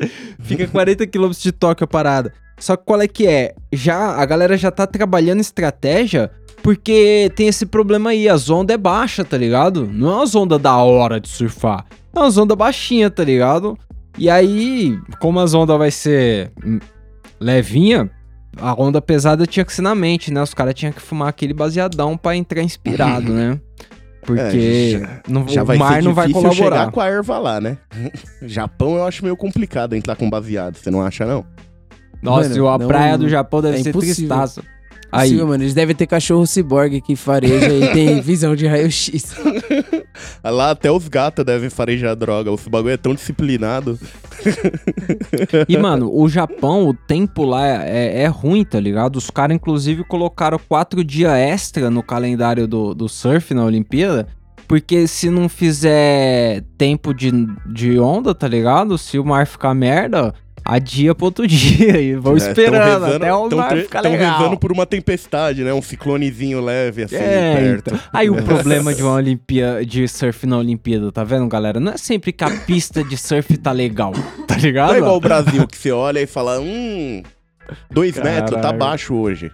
[0.41, 2.33] Fica 40 quilômetros de Tóquio a parada.
[2.59, 3.55] Só que qual é que é?
[3.73, 6.31] Já, a galera já tá trabalhando estratégia
[6.63, 8.29] porque tem esse problema aí.
[8.29, 9.87] As ondas é baixa, tá ligado?
[9.93, 11.85] Não é umas ondas da hora de surfar.
[12.15, 13.77] É umas ondas baixinha, tá ligado?
[14.17, 16.53] E aí, como as ondas vai ser
[17.41, 18.09] levinha,
[18.61, 20.43] a onda pesada tinha que ser na mente, né?
[20.43, 23.61] Os caras tinham que fumar aquele baseadão pra entrar inspirado, né?
[24.23, 26.55] Porque É, já- não, Já o vai mar ser não vai colaborar.
[26.57, 27.77] chegar com a erva lá, né?
[28.43, 31.45] Japão eu acho meio complicado entrar com baseado, você não acha, não?
[32.23, 34.15] Nossa, Mano, e a não- praia do Japão deve é ser impossível.
[34.17, 34.63] tristaço.
[35.15, 35.63] Aí, Possível, mano.
[35.63, 39.37] Eles devem ter cachorro ciborgue que fareja e tem visão de raio-x.
[40.43, 43.99] Lá até os gatos devem farejar droga, os bagulho é tão disciplinado.
[45.69, 49.17] E, mano, o Japão, o tempo lá é, é ruim, tá ligado?
[49.17, 54.29] Os caras, inclusive, colocaram quatro dias extra no calendário do, do surf na Olimpíada.
[54.69, 57.31] Porque se não fizer tempo de,
[57.67, 58.99] de onda, tá ligado?
[58.99, 62.01] Se o mar ficar merda, adia pro outro dia.
[62.01, 64.39] E vão É, esperando rezando- até o mar ficar legal.
[64.39, 65.73] rezando por uma tempestade, né?
[65.75, 67.89] Um ciclonezinho leve assim É, perto.
[67.95, 68.01] então.
[68.13, 71.79] Aí o problema de uma Olimpíada, de surf na Olimpíada, tá vendo, galera?
[71.79, 74.13] Não é sempre que a pista de surf tá legal,
[74.47, 74.89] tá ligado?
[74.89, 77.23] Não é igual o Brasil, que você olha e fala, hum,
[77.91, 78.79] dois metros, tá Caralho.
[78.79, 79.51] baixo hoje.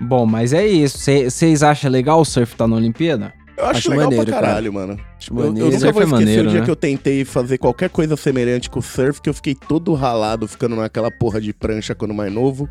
[0.00, 0.98] Bom, mas é isso.
[0.98, 3.32] Vocês acham legal o surf tá na Olimpíada?
[3.58, 4.46] Eu acho, Acho legal maneiro, pra cara.
[4.46, 5.00] caralho, mano.
[5.18, 5.66] Acho Eu, eu maneiro.
[5.70, 6.64] nunca Surf vou é esquecer maneiro, o dia né?
[6.64, 10.46] que eu tentei fazer qualquer coisa semelhante com o surf, que eu fiquei todo ralado
[10.46, 12.68] ficando naquela porra de prancha quando mais novo.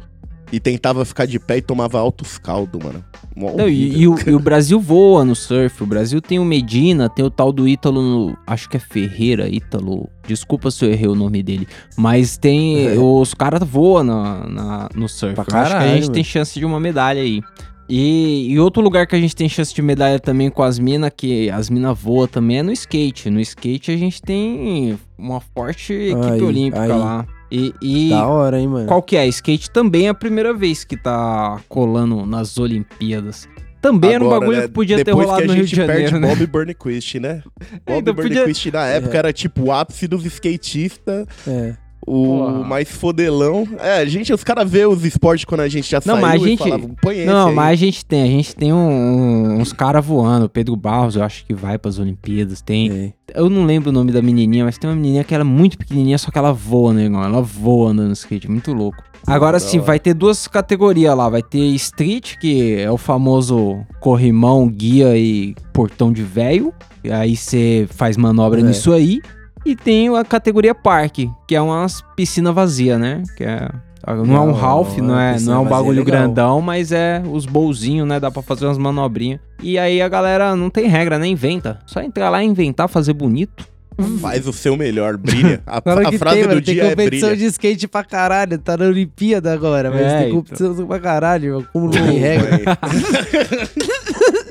[0.49, 3.03] E tentava ficar de pé e tomava altos caldo, mano.
[3.35, 5.83] Mó Não, e, e o, e o Brasil voa no surf.
[5.83, 9.49] O Brasil tem o Medina, tem o tal do Ítalo, no- acho que é Ferreira,
[9.49, 10.09] Ítalo.
[10.25, 11.67] Desculpa se eu errei o nome dele.
[11.97, 12.87] Mas tem.
[12.87, 12.97] É.
[12.97, 15.35] Os caras voam na, na- no surf.
[15.35, 16.23] Pra Eu acho que a gente tem mano.
[16.23, 17.41] chance de uma medalha aí.
[17.89, 21.11] E, e outro lugar que a gente tem chance de medalha também com as minas,
[21.15, 23.29] que as minas voam também, é no skate.
[23.29, 26.89] No skate a gente tem uma forte equipe Aí, olímpica aí.
[26.89, 27.25] lá.
[27.49, 28.87] E, e Da hora, hein, mano.
[28.87, 29.25] qual que é?
[29.27, 33.47] Skate também é a primeira vez que tá colando nas Olimpíadas.
[33.81, 35.63] Também era um Agora, bagulho né, que podia ter depois rolado que no a Rio
[35.65, 36.27] de gente Janeiro, perde né?
[36.35, 37.43] Bob Burnquist, né?
[37.85, 39.17] Bob Ainda podia- Burnquist na época É.
[39.19, 41.75] era tipo o ápice dos skatistas, É.
[42.07, 42.63] o Porra.
[42.63, 43.67] mais fodelão.
[43.79, 46.45] É, gente, os caras vê os esportes quando a gente já Não, saiu mas a
[46.45, 47.53] e gente- esse Não, aí.
[47.55, 50.47] mas a gente tem, a gente tem um- um- uns caras voando.
[50.47, 52.61] Pedro Barros, eu acho que vai pras Olimpíadas.
[52.61, 52.89] Tem.
[52.89, 53.13] é.
[53.35, 55.77] Eu não lembro o nome da menininha, mas tem uma menininha que ela é muito
[55.77, 57.21] pequenininha, só que ela voa, né, irmão?
[57.21, 59.03] Ela voa andando no skate, muito louco.
[59.25, 61.27] Agora sim, vai ter duas categorias lá.
[61.27, 66.73] Vai ter street, que é o famoso corrimão, guia e portão de véio.
[67.03, 68.63] E aí você faz manobra É.
[68.63, 69.19] nisso aí.
[69.67, 73.21] E tem a categoria parque, que é umas piscina vazia, né?
[73.35, 73.69] Que é
[74.25, 76.21] não é um half, não é, não é um é bagulho legal.
[76.21, 78.17] grandão, mas é os bolzinhos, né?
[78.17, 79.41] Dá pra fazer umas manobrinhas.
[79.61, 81.27] E aí a galera não tem regra, né?
[81.27, 81.79] Inventa.
[81.85, 83.67] Só entrar lá e inventar, fazer bonito.
[84.21, 85.59] Faz o seu melhor, brilha.
[85.65, 86.61] A, Claro a frase tem, do mano.
[86.61, 88.57] Tem dia é competição de skate pra caralho.
[88.59, 90.37] Tá na Olimpíada agora, mas É, tem então.
[90.43, 91.53] competição pra caralho.
[91.55, 91.67] mano.
[91.73, 92.77] Como não tem regra.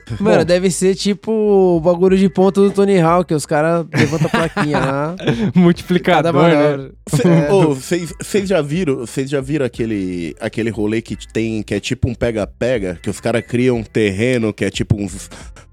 [0.21, 0.45] Mano, Bom.
[0.45, 4.31] deve ser tipo o bagulho de ponta do Tony Hawk, que os caras levantam a
[4.31, 5.17] plaquinha lá.
[5.55, 6.91] Multiplicador, né?
[7.09, 7.49] Cê- É.
[7.51, 12.09] Vocês vocês já viram, vocês já viram aquele, aquele rolê que tem, que é tipo
[12.09, 15.29] um pega-pega, que os caras criam um terreno que é tipo uns,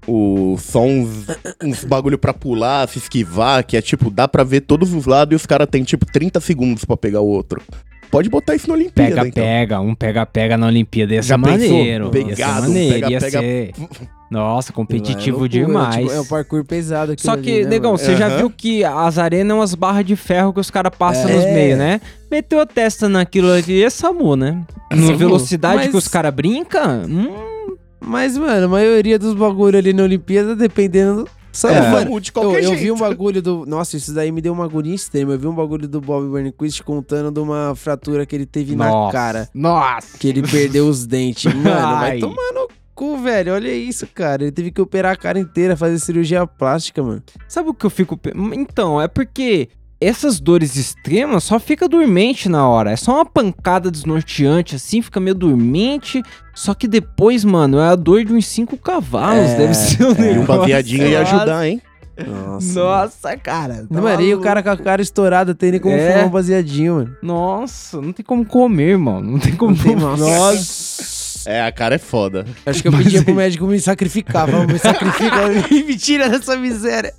[0.06, 1.26] o, só uns,
[1.62, 5.32] uns bagulho pra pular, se esquivar, que é tipo, dá pra ver todos os lados
[5.32, 7.62] e os caras têm tipo 30 segundos pra pegar o outro.
[8.10, 9.42] Pode botar isso na Olimpíada, Pega, então.
[9.42, 11.14] pega, um pega-pega na Olimpíada.
[11.14, 11.50] Ia ser Já pensou?
[11.58, 12.04] maneiro.
[12.14, 13.40] ia ser Pegado, um maneiro, ia pega-pega.
[13.40, 13.72] ser...
[14.30, 15.94] Nossa, competitivo É loucura, demais.
[15.96, 17.98] tipo, é um parkour pesado Só que, ali, né, negão, mano?
[18.02, 18.36] você já Aham.
[18.38, 21.34] viu que as arenas é umas barras de ferro que os caras passam É.
[21.34, 22.00] nos meios, né?
[22.30, 24.62] Meteu a testa naquilo ali é SAMU, né?
[24.90, 29.78] É Na velocidade Mas- que os caras brincam, hum, Mas, mano, a maioria dos bagulho
[29.78, 31.26] ali na Olimpíada, dependendo.
[31.50, 32.80] Só, É, mano, de eu, qualquer eu jeito.
[32.82, 33.64] vi um bagulho do.
[33.64, 35.32] Nossa, isso daí me deu uma agonia extrema.
[35.34, 38.88] Eu vi um bagulho do Bob Burnquist contando de uma fratura que ele teve na
[38.90, 39.48] nossa, cara.
[39.54, 40.18] Nossa.
[40.18, 41.44] Que ele perdeu os dentes.
[41.54, 42.18] Mano, vai Ai.
[42.94, 43.54] Cu, velho.
[43.54, 44.42] Olha isso, cara.
[44.44, 47.22] Ele teve que operar a cara inteira, fazer cirurgia plástica, mano.
[47.48, 48.18] Sabe o que eu fico...
[48.52, 49.68] Então, é porque
[50.00, 52.90] essas dores extremas só fica dormente na hora.
[52.92, 56.22] É só uma pancada desnorteante, assim, fica meio dormente.
[56.54, 59.50] Só que depois, mano, é a dor de uns cinco cavalos.
[59.50, 60.34] É, deve ser um é.
[60.34, 60.46] Negócio.
[60.60, 61.36] baseadinho ia Nossa.
[61.36, 61.82] ajudar, hein?
[62.28, 62.80] Nossa.
[62.80, 63.74] Nossa, cara.
[63.74, 66.12] tá Não, mano, e o cara com a cara estourada tem nem como É.
[66.12, 67.16] fumar um baseadinho, mano.
[67.20, 69.20] Nossa, não tem como comer, irmão.
[69.20, 70.24] Não tem como Não tem, Nossa.
[70.24, 71.13] nossa.
[71.46, 72.44] É, a cara é foda.
[72.64, 74.50] Acho que eu pedia pro médico me sacrificar.
[74.50, 77.12] Vamos, me sacrifica, me tira dessa miséria.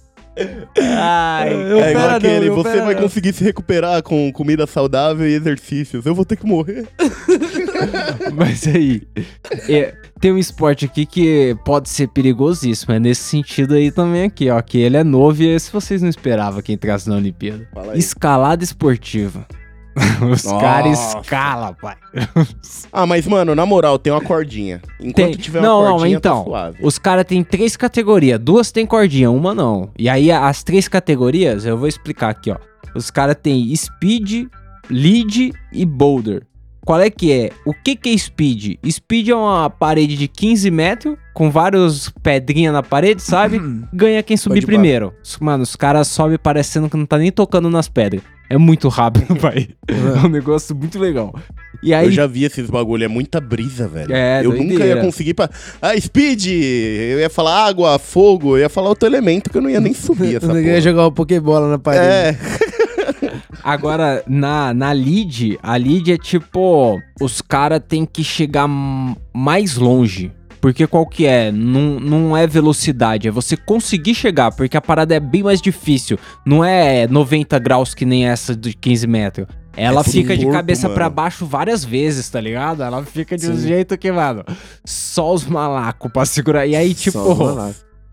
[0.77, 3.03] Ai, Eu é igual pera não, aquele, eu você vai não.
[3.03, 6.05] conseguir se recuperar com comida saudável e exercícios.
[6.05, 6.87] Eu vou ter que morrer.
[8.35, 9.03] Mas aí,
[9.69, 12.93] é, tem um esporte aqui que pode ser perigosíssimo.
[12.93, 14.61] É nesse sentido aí também aqui, ó.
[14.61, 17.65] Que ele é novo e esse vocês não esperavam que entrasse na Olimpíada.
[17.93, 19.47] Escalada esportiva.
[20.31, 20.59] Os Nossa.
[20.59, 21.95] caras escalam, pai.
[22.91, 24.81] Ah, mas, mano, na moral, tem uma cordinha.
[24.99, 25.37] Enquanto Tem.
[25.37, 26.37] tiver Não, uma não, cordinha, então.
[26.39, 26.77] tá suave.
[26.81, 28.39] Os caras têm três categorias.
[28.39, 29.89] Duas tem cordinha, uma não.
[29.97, 32.57] E aí, as três categorias, eu vou explicar aqui, ó.
[32.95, 34.47] Os caras têm speed,
[34.89, 36.43] lead e boulder.
[36.85, 37.49] qual é que é?
[37.65, 38.77] O que que é speed?
[38.89, 43.59] Speed é uma parede de 15 metros, com vários pedrinhas na parede, sabe?
[43.91, 45.11] Ganha quem subir primeiro.
[45.41, 48.21] Mano, os caras sobem parecendo que não tá nem tocando nas pedras.
[48.49, 49.69] É muito rápido, pai.
[49.87, 51.33] É um negócio muito legal.
[51.83, 54.13] E aí, Eu já vi esses bagulho, é muita brisa, velho.
[54.13, 54.85] É, eu nunca doideira.
[54.87, 55.49] ia conseguir pra.
[55.81, 56.45] Ah, speed!
[56.47, 59.93] Eu ia falar água, fogo, eu ia falar outro elemento que eu não ia nem
[59.93, 60.81] subir essa Eu não ia porra.
[60.81, 62.05] jogar uma Pokébola na parede.
[62.05, 62.37] É,
[63.63, 68.67] Agora, na, na lead, a lead é tipo, os caras têm que chegar
[69.33, 70.31] mais longe.
[70.65, 71.51] Porque qual que é?
[71.51, 76.17] Não, não é velocidade, é você conseguir chegar, porque a parada é bem mais difícil.
[76.43, 79.47] Não é 90 graus que nem essa de 15 metros.
[79.77, 81.15] Ela É fica de cabeça pra mano.
[81.17, 82.81] baixo várias vezes, tá ligado?
[82.81, 83.67] Ela fica de um Sim.
[83.67, 84.43] jeito que, mano,
[84.83, 86.65] só os malacos pra segurar.
[86.65, 87.19] E aí, tipo,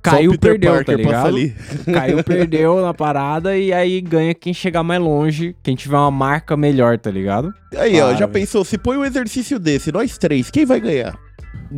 [0.02, 1.34] caiu, perdeu, tá ligado?
[1.90, 6.54] Caiu, perdeu na parada e aí ganha quem chegar mais longe, quem tiver uma marca
[6.54, 7.50] melhor, tá ligado?
[7.74, 11.18] Aí, ó, Para, já pensou, se põe um exercício desse, nós três, quem vai ganhar?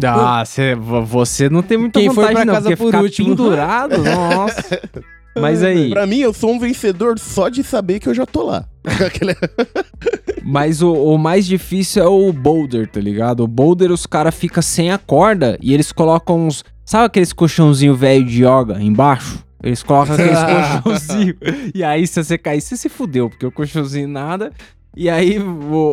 [0.03, 2.87] Ah, cê- vo- você não tem muita Quem foi vontade pra não, casa porque por
[2.87, 3.29] ficar último.
[3.29, 4.81] pendurado, nossa.
[5.41, 8.45] Mas aí, Pra mim, eu sou um vencedor só de saber que eu já tô
[8.45, 8.65] lá.
[10.43, 13.41] Mas o, o mais difícil é o boulder, tá ligado?
[13.45, 16.65] O boulder os caras ficam sem a corda e eles colocam uns...
[16.85, 19.43] Sabe aqueles colchãozinho velho de yoga embaixo?
[19.63, 20.39] Eles colocam aqueles
[20.83, 21.35] colchãozinho.
[21.75, 24.53] E aí, se você cair, você se fudeu, porque o colchãozinho nada...
[24.97, 25.39] E aí...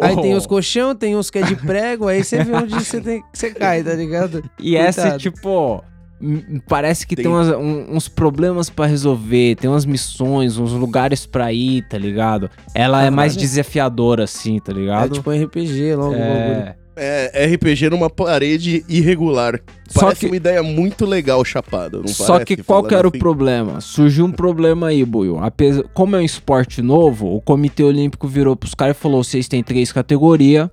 [0.03, 3.01] Aí tem os colchão, tem uns que é de prego, aí você vê onde você,
[3.01, 4.43] tem, você cai, tá ligado?
[4.59, 5.21] E essa, Coitado.
[5.21, 5.83] tipo,
[6.21, 10.71] m- parece que tem, Tem- umas- um- uns problemas pra resolver, tem umas missões, uns
[10.73, 12.49] lugares pra ir, tá ligado?
[12.75, 15.13] Ela é mais desafiadora, assim, tá É ligado?
[15.13, 16.13] tipo um RPG logo.
[16.15, 19.59] É, É RPG numa parede irregular.
[19.89, 21.99] Só Parece que- uma ideia muito legal, chapado.
[22.01, 23.19] Não Só parece, que qual que era o assim?
[23.19, 23.79] problema?
[23.79, 25.37] Surgiu um problema aí, Buio.
[25.39, 29.47] Apesar, como é um esporte novo, o Comitê Olímpico virou pros caras e falou: vocês
[29.47, 30.69] têm três categorias.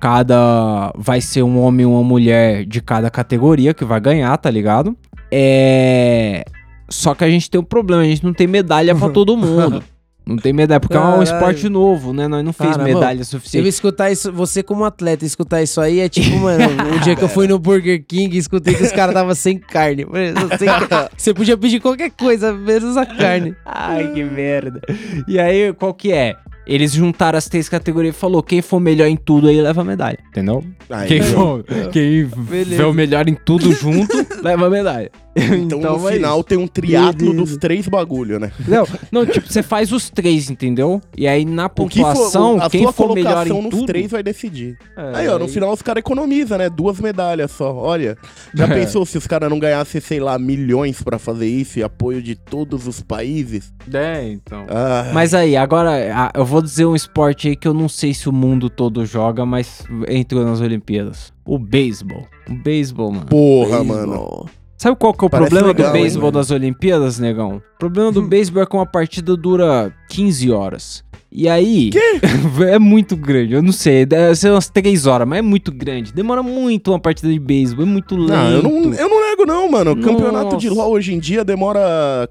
[0.00, 0.92] Cada.
[0.96, 4.96] Vai ser um homem e uma mulher de cada categoria que vai ganhar, tá ligado?
[5.30, 6.44] É.
[6.88, 9.82] Só que a gente tem um problema, a gente não tem medalha pra todo mundo.
[10.30, 11.22] Não tem medalha, porque é um Caralho.
[11.24, 12.28] esporte novo, né?
[12.28, 13.66] Nós não fez medalha Eu suficiente.
[13.66, 16.64] escutar isso, você como atleta, escutar isso aí é tipo, mano,
[16.94, 19.58] um dia que eu fui no Burger King e escutei que os caras tava sem
[19.58, 20.04] carne.
[20.04, 20.68] Mano, sem
[21.18, 23.56] Você podia pedir qualquer coisa, menos a carne.
[23.66, 24.80] Ai, que merda.
[25.26, 26.36] E aí, qual que é?
[26.66, 29.84] Eles juntaram as três categorias e falou: quem for melhor em tudo aí leva a
[29.84, 30.18] medalha.
[30.28, 30.64] Entendeu?
[30.88, 32.28] Aí, Quem for, quem
[32.76, 35.10] for o melhor em tudo junto, leva a medalha.
[35.36, 36.44] Então, no é final isso.
[36.44, 38.50] tem um triatlo dos três bagulho, né?
[38.66, 41.00] Não, não, tipo, você faz os três, entendeu?
[41.16, 43.70] E aí na O que for, pontuação, o- a quem for melhor colocação em nos
[43.70, 43.86] tudo.
[43.86, 44.76] três vai decidir.
[44.98, 46.68] É, Aí, ó, no final os caras economizam, né?
[46.68, 47.72] Duas medalhas só.
[47.74, 48.18] Olha,
[48.52, 48.74] já É.
[48.74, 52.34] pensou se os caras não ganhassem, sei lá, milhões pra fazer isso e apoio de
[52.34, 53.72] todos os países?
[53.94, 54.66] É, então.
[54.68, 58.12] Ah, Mas aí, agora, a- eu vou dizer um esporte aí que eu não sei
[58.12, 61.32] se o mundo todo joga, mas entrou nas Olimpíadas.
[61.44, 62.26] O beisebol.
[62.48, 63.26] O beisebol, mano.
[63.26, 64.46] porra, mano.
[64.76, 67.62] Sabe qual que é o Parece problema legal, do beisebol das Olimpíadas, negão?
[67.74, 71.04] O problema do beisebol é que uma partida dura 15 horas.
[71.30, 71.90] E aí,
[72.68, 73.54] é muito grande.
[73.54, 76.12] Eu não sei, deve ser umas 3 horas, mas é muito grande.
[76.12, 78.32] Demora muito uma partida de beisebol, é muito lento.
[78.32, 79.92] Não, eu não, eu não nego, não, mano.
[79.92, 80.68] O campeonato de.
[80.68, 82.28] LOL hoje em dia demora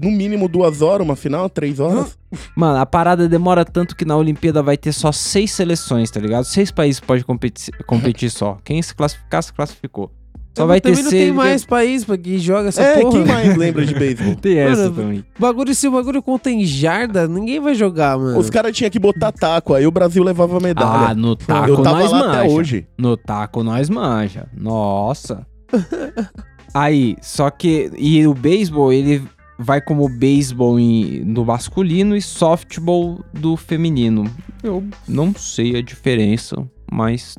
[0.00, 2.18] no mínimo duas horas, uma final, três horas.
[2.56, 6.44] Mano, a parada demora tanto que na Olimpíada vai ter só seis seleções, tá ligado?
[6.44, 8.58] Seis países podem competir, competir só.
[8.64, 10.10] Quem se classificar, se classificou.
[10.54, 11.24] Só vai ter Também não seis.
[11.24, 13.10] tem mais país pra que joga essa é, porra.
[13.12, 14.34] quem mais lembra de beisebol?
[14.36, 15.24] Tem essa Mano, também.
[15.38, 18.38] Bagulho, se o bagulho conta em jarda, ninguém vai jogar, mano.
[18.38, 21.14] Os caras tinham que botar taco, aí o Brasil levava Ah, medalha.
[21.14, 22.38] no taco eu tava nós lá manja.
[22.40, 22.86] até hoje.
[22.98, 24.46] No taco nós manja.
[24.54, 25.46] Nossa.
[26.74, 27.90] Aí, só que.
[27.98, 29.22] E o beisebol, ele
[29.58, 30.76] vai como beisebol
[31.24, 34.24] no masculino e softball do feminino.
[34.62, 36.56] Eu não sei a diferença,
[36.90, 37.36] mas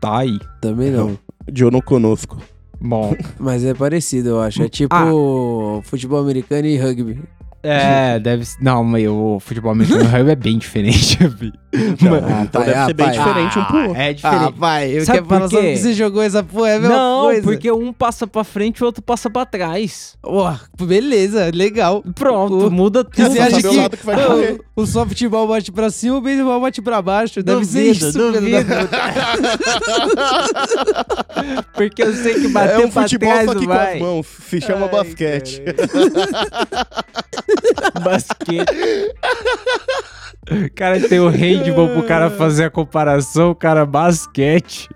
[0.00, 0.38] tá aí.
[0.60, 1.18] Também não.
[1.52, 2.38] Jono conosco.
[2.80, 3.16] Bom.
[3.40, 4.62] Mas é parecido, eu acho.
[4.62, 5.80] É tipo Ah.
[5.82, 7.18] futebol americano e rugby.
[7.62, 8.62] É, deve ser.
[8.62, 11.18] Não, mas o futebol americano é bem diferente.
[11.76, 13.16] Então, Mas- então pai, deve ah, ser bem pai.
[13.18, 13.96] diferente um pro outro.
[13.96, 14.54] É Ah, diferente.
[14.56, 14.90] vai.
[14.90, 15.72] Eu Sabe quero falar por só quê?
[15.72, 17.42] que você jogou essa porra, é a mesma não, coisa.
[17.42, 20.16] porque um passa pra frente e o outro passa pra trás.
[20.26, 22.02] Ué, beleza, legal.
[22.14, 23.28] Pronto, O- muda tudo.
[23.30, 24.60] Você acha que lado que vai correr.
[24.74, 27.42] o softball bate pra cima, o beisebol bate pra baixo?
[27.42, 28.64] Deve ser Duvido, isso, filho duvido.
[28.64, 28.96] puta.
[31.74, 33.94] Porque eu sei que bater É um pra futebol trás só que com vai.
[33.94, 34.26] as mãos.
[34.48, 35.62] Se chama Ai, basquete.
[38.02, 39.12] Basquete.
[40.50, 44.88] O cara tem o handball pro cara fazer a comparação, o cara basquete.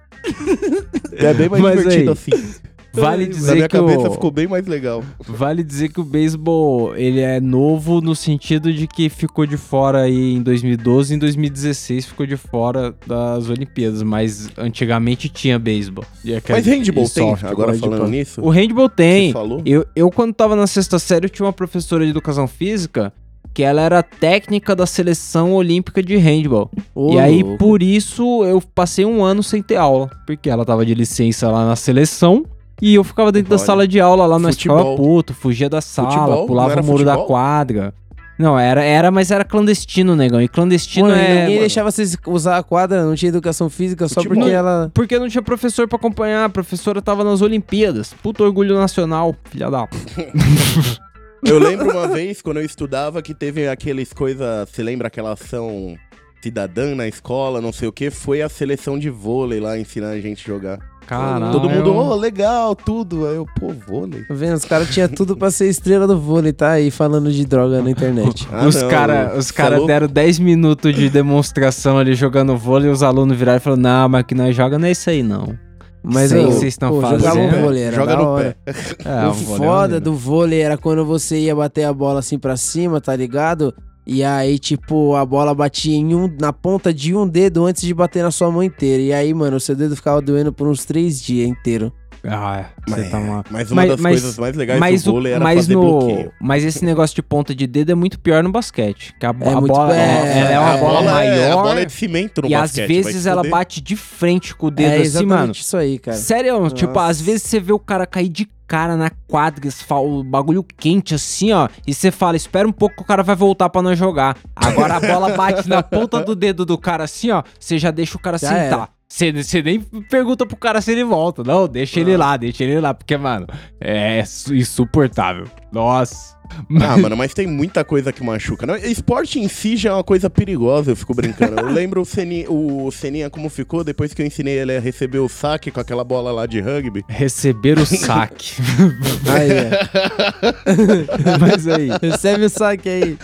[1.13, 2.55] É bem mais Mas divertido aí, assim.
[2.93, 4.13] Vale Na dizer minha que cabeça o...
[4.13, 5.05] ficou bem mais legal.
[5.25, 10.01] Vale dizer que o beisebol, ele é novo no sentido de que ficou de fora
[10.03, 16.05] aí em 2012 e em 2016 ficou de fora das Olimpíadas, mas antigamente tinha beisebol.
[16.25, 17.91] E aquele- Mas handball e tem, softball, agora handball.
[17.93, 18.41] falando nisso.
[18.43, 19.29] O handball tem.
[19.29, 19.63] Você falou?
[19.65, 23.13] Eu, eu, quando tava na sexta série, eu tinha uma professora de educação física
[23.53, 26.71] que ela era técnica da seleção olímpica de handball.
[26.95, 27.59] Ô, e aí, louco.
[27.59, 30.09] por isso, eu passei um ano sem ter aula.
[30.27, 32.45] Porque ela tava de licença lá na seleção.
[32.81, 33.65] E eu ficava dentro da Olha.
[33.65, 34.79] sala de aula lá na Futebol.
[34.79, 36.47] escola puto, fugia da sala, Futebol?
[36.47, 37.27] Pulava o muro da futebol?
[37.27, 37.95] quadra.
[38.39, 40.41] Não, era, era, mas era clandestino, negão.
[40.41, 41.43] E clandestino Mano, é.
[41.43, 44.39] ninguém deixava vocês usar a quadra, não tinha educação física só Futebol.
[44.39, 44.91] porque ela.
[44.95, 46.47] Porque não tinha professor pra acompanhar.
[46.47, 48.15] A professora tava nas Olimpíadas.
[48.23, 49.87] Puto orgulho nacional, filha da.
[51.45, 54.69] Eu lembro uma vez, quando eu estudava, que teve aqueles coisas.
[54.69, 55.97] Você lembra aquela ação
[56.43, 58.11] cidadã na escola, não sei o que?
[58.11, 60.79] Foi a seleção de vôlei lá ensinar a gente a jogar.
[61.07, 61.51] Caralho.
[61.53, 63.27] Todo mundo, oh, legal, tudo.
[63.27, 64.23] Aí eu, pô, vôlei.
[64.25, 64.55] Tá vendo?
[64.55, 67.91] Os caras tinham tudo pra ser estrela do vôlei, tá aí falando de droga na
[67.91, 68.47] internet.
[68.53, 72.93] Ah, os caras os é cara deram 10 minutos de demonstração ali jogando vôlei e
[72.93, 75.59] os alunos viraram e falaram: Não, mas que nós joga não é isso aí, não.
[76.03, 77.21] Mas que vocês estão pô, fazendo.
[77.21, 78.57] jogava um vôlei, era Joga no hora.
[78.65, 78.73] pé.
[79.05, 82.57] É, o vôlei foda do vôlei era quando você ia bater a bola assim pra
[82.57, 83.75] cima, tá ligado?
[84.07, 87.95] E aí, tipo, a bola batia em um, na ponta de um dedo antes de
[87.95, 89.03] bater na sua mão inteira.
[89.03, 91.93] E aí, mano, o seu dedo ficava doendo por uns três dias inteiro.
[92.29, 93.45] Ah, você Mas, tá uma...
[93.51, 95.81] mas uma Mas- das mas- coisas mais legais Mas, do vôlei era mas, fazer no,
[95.99, 96.33] bloqueio.
[96.41, 99.15] mas esse negócio de ponta de dedo é muito pior no basquete.
[99.19, 101.63] Que a, É a muito- bola, é, é, ela é uma bola, é- maior a
[101.63, 102.87] bola é de cimento no e às basquete.
[102.87, 103.51] vai vezes se ela fuder.
[103.51, 105.53] bate de frente com o dedo é assim, exatamente mano.
[105.53, 106.17] isso aí, cara.
[106.17, 107.07] Sério, tipo, Nossa.
[107.11, 111.51] às vezes você vê o cara cair de cara na quadra, o bagulho quente assim,
[111.53, 114.37] ó, e você fala, espera um pouco que o cara vai voltar pra nós jogar.
[114.55, 118.17] Agora a bola bate na ponta do dedo do cara assim, ó, você já deixa
[118.17, 118.81] o cara Já sentar.
[118.87, 121.43] Você você nem pergunta pro cara se ele volta.
[121.43, 123.47] Não, deixa ele lá, deixa ele lá, porque, mano,
[123.81, 125.47] é su- insuportável.
[125.73, 126.39] Nossa.
[126.81, 128.67] Ah, mano, mas tem muita coisa que machuca.
[128.67, 131.61] Não, esporte em si já é uma coisa perigosa, eu fico brincando.
[131.61, 135.19] Eu lembro o, Seni, o Seninha como ficou depois que eu ensinei ele a receber
[135.19, 137.05] o saque com aquela bola lá de rugby.
[137.09, 138.55] Receber o saque.
[139.29, 139.71] Aí, é.
[141.39, 141.89] Mas aí.
[142.03, 143.19] Recebe o saque aí.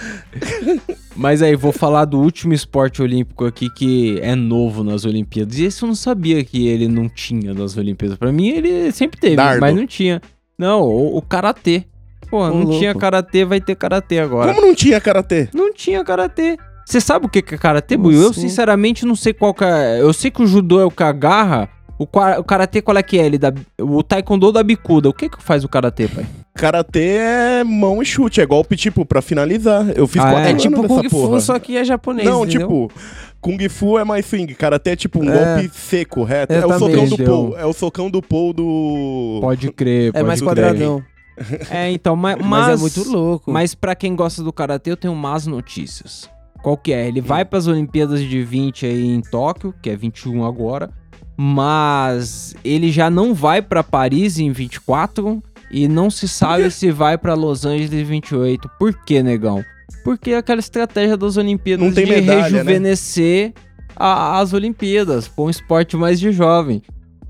[1.14, 5.58] Mas aí, vou falar do último esporte olímpico aqui que é novo nas Olimpíadas.
[5.58, 8.18] E esse eu não sabia que ele não tinha nas Olimpíadas.
[8.18, 9.60] Pra mim, ele sempre teve, Dardo.
[9.60, 10.20] mas não tinha.
[10.58, 11.84] Não, o, o karatê.
[12.30, 12.78] Pô, não louco.
[12.78, 14.52] tinha karatê, vai ter karatê agora.
[14.52, 15.48] Como não tinha karatê?
[15.54, 16.56] Não tinha karatê.
[16.84, 18.22] Você sabe o que que é karatê, Buiu?
[18.22, 18.42] Eu assim?
[18.42, 20.00] sinceramente não sei qual que é.
[20.00, 21.68] Eu sei que o judô é o que agarra.
[21.98, 23.24] O, o karatê qual é que é?
[23.26, 25.08] Ele dá, o taekwondo da bicuda.
[25.08, 26.26] O que que faz o karatê, pai?
[26.54, 29.86] Karatê é mão e chute, é golpe, tipo, pra finalizar.
[29.96, 30.50] Eu fiz Ah, quatro é?
[30.50, 31.38] É tipo Kung porra.
[31.38, 32.60] Fu, só que é japonês, Não, entendeu?
[32.60, 32.92] tipo,
[33.40, 35.32] Kung Fu é mais swing, Karatê é tipo um É.
[35.56, 36.52] golpe seco, reto.
[36.52, 37.18] Eu é o socão do.
[37.24, 37.56] Paul.
[37.58, 39.38] É o socão do Paul do.
[39.40, 40.48] Pode crer, É pode mais crer.
[40.50, 41.02] quadradão.
[41.70, 43.50] É, então, mas, Mas, é muito louco.
[43.52, 46.28] Mas pra quem gosta do karatê, eu tenho más notícias.
[46.62, 47.06] Qual que é?
[47.06, 50.90] Ele vai pras Olimpíadas de 20 aí em Tóquio, que é 21 agora,
[51.36, 57.16] mas ele já não vai pra Paris em 24 e não se sabe se vai
[57.18, 58.68] pra Los Angeles em 28.
[58.78, 59.64] Por quê, negão?
[60.04, 62.48] Porque é aquela estratégia das Olimpíadas Não tem de medalha, né?
[62.50, 63.52] rejuvenescer
[63.94, 66.82] a- as Olimpíadas, pra um esporte mais de jovem.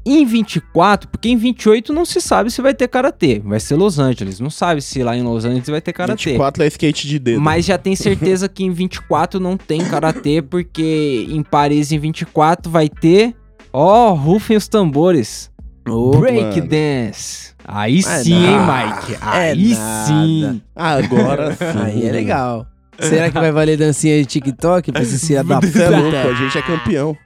[0.08, 3.40] Em 24, porque em 28 não se sabe se vai ter karatê.
[3.44, 4.38] Vai ser Los Angeles.
[4.38, 6.30] Não sabe se lá em Los Angeles vai ter karatê.
[6.30, 7.40] 24 é skate de dedo.
[7.40, 12.70] Mas já tem certeza que em 24 não tem karatê, porque em Paris em 24
[12.70, 13.34] vai ter.
[13.72, 15.50] Ó, rufem os tambores.
[15.88, 16.68] Ô, Break mano.
[16.68, 17.50] dance.
[17.64, 18.56] Aí É sim, hein.
[18.60, 19.14] Mike?
[19.14, 20.06] É Aí nada.
[20.06, 20.62] sim.
[20.74, 21.78] Agora sim.
[21.84, 22.66] Aí é legal.
[22.98, 26.28] Será que vai valer dancinha de TikTok pra esse filho da Você é louco, puta?
[26.28, 27.16] a gente é campeão.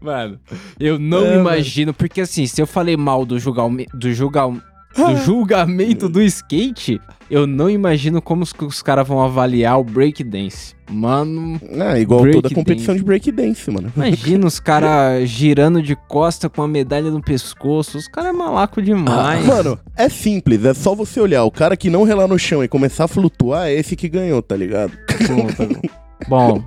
[0.00, 0.38] Mano,
[0.78, 4.52] eu não É, imagino, porque assim, se eu falei mal do, julgalme, do, julgal,
[4.96, 7.00] do julgamento do skate,
[7.30, 10.74] eu não imagino como os, os caras vão avaliar o breakdance.
[10.90, 12.98] Mano, Ah, igual Break toda competição dance.
[13.02, 13.90] de breakdance, mano.
[13.96, 17.96] imagina os caras girando de costa com a medalha no pescoço.
[17.96, 19.46] Os caras é malaco demais.
[19.46, 21.42] Mano, é simples, é só você olhar.
[21.44, 24.42] O cara que não relar no chão e começar a flutuar é esse que ganhou,
[24.42, 24.92] tá ligado?
[26.28, 26.62] Bom,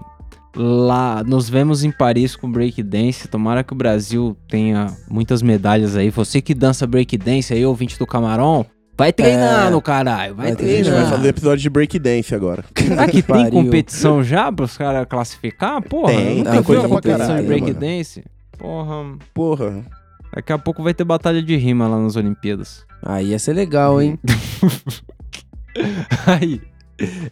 [0.57, 3.27] lá nos vemos em Paris com breakdance.
[3.27, 6.09] Tomara que o Brasil tenha muitas medalhas aí.
[6.09, 8.65] Você que dança breakdance aí, ouvinte do Camarão,
[8.97, 10.35] vai treinando, caralho.
[10.35, 11.09] Vai, Vai A gente vai treinando.
[11.15, 12.63] fazer episódio de breakdance agora.
[12.75, 15.81] Será que tem competição já pros caras classificar?
[15.81, 18.23] Porra, Tem, nunca tem coisa competição caralho, de breakdance.
[18.57, 19.85] Porra, Porra.
[20.33, 22.85] daqui a pouco vai ter batalha de rima lá nas Olimpíadas.
[23.03, 24.17] Aí ia ser legal, hein?
[26.25, 26.59] Aí,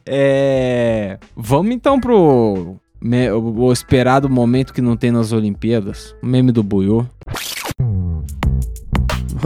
[0.06, 1.18] é...
[1.36, 6.16] Vamos então pro me- o o esperado momento que não tem nas Olimpíadas.
[6.22, 7.08] O meme do Buiú.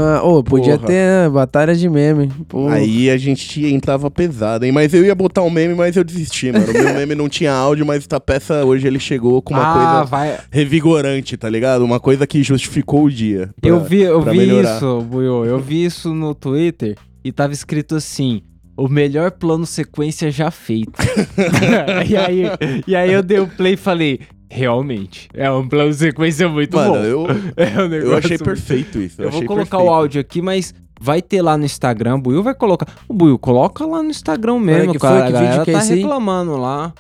[0.01, 0.87] Ah, ô, podia Porra.
[0.87, 2.31] ter né, batalha de meme.
[2.47, 2.69] Pô.
[2.69, 4.71] Aí a gente entrava pesado, hein?
[4.71, 6.69] Mas eu ia botar um meme, mas eu desisti, mano.
[6.69, 9.73] O meu meme não tinha áudio, mas essa peça hoje ele chegou com uma ah,
[9.73, 10.37] coisa vai.
[10.51, 11.83] revigorante, tá ligado?
[11.83, 13.49] Uma coisa que justificou o dia.
[13.59, 14.75] pra- eu vi, eu vi melhorar.
[14.77, 15.43] isso, Buiô.
[15.45, 18.41] Eu vi isso no Twitter e tava escrito assim:
[18.79, 20.91] o melhor plano sequência já feito.
[22.09, 22.43] e, aí,
[22.87, 24.19] e aí eu dei o play e falei.
[24.51, 27.03] Realmente, é um plano sequência muito Mano, bom.
[27.03, 29.21] eu, É um eu achei muito- perfeito isso.
[29.21, 29.91] Eu vou achei colocar perfeito.
[29.91, 32.15] o áudio aqui, mas vai ter lá no Instagram.
[32.15, 32.87] O Buiu vai colocar.
[33.07, 35.07] O Buiu, coloca lá no Instagram mesmo, que foi?
[35.07, 35.19] cara.
[35.31, 36.91] Que a vídeo galera que é tá reclamando lá.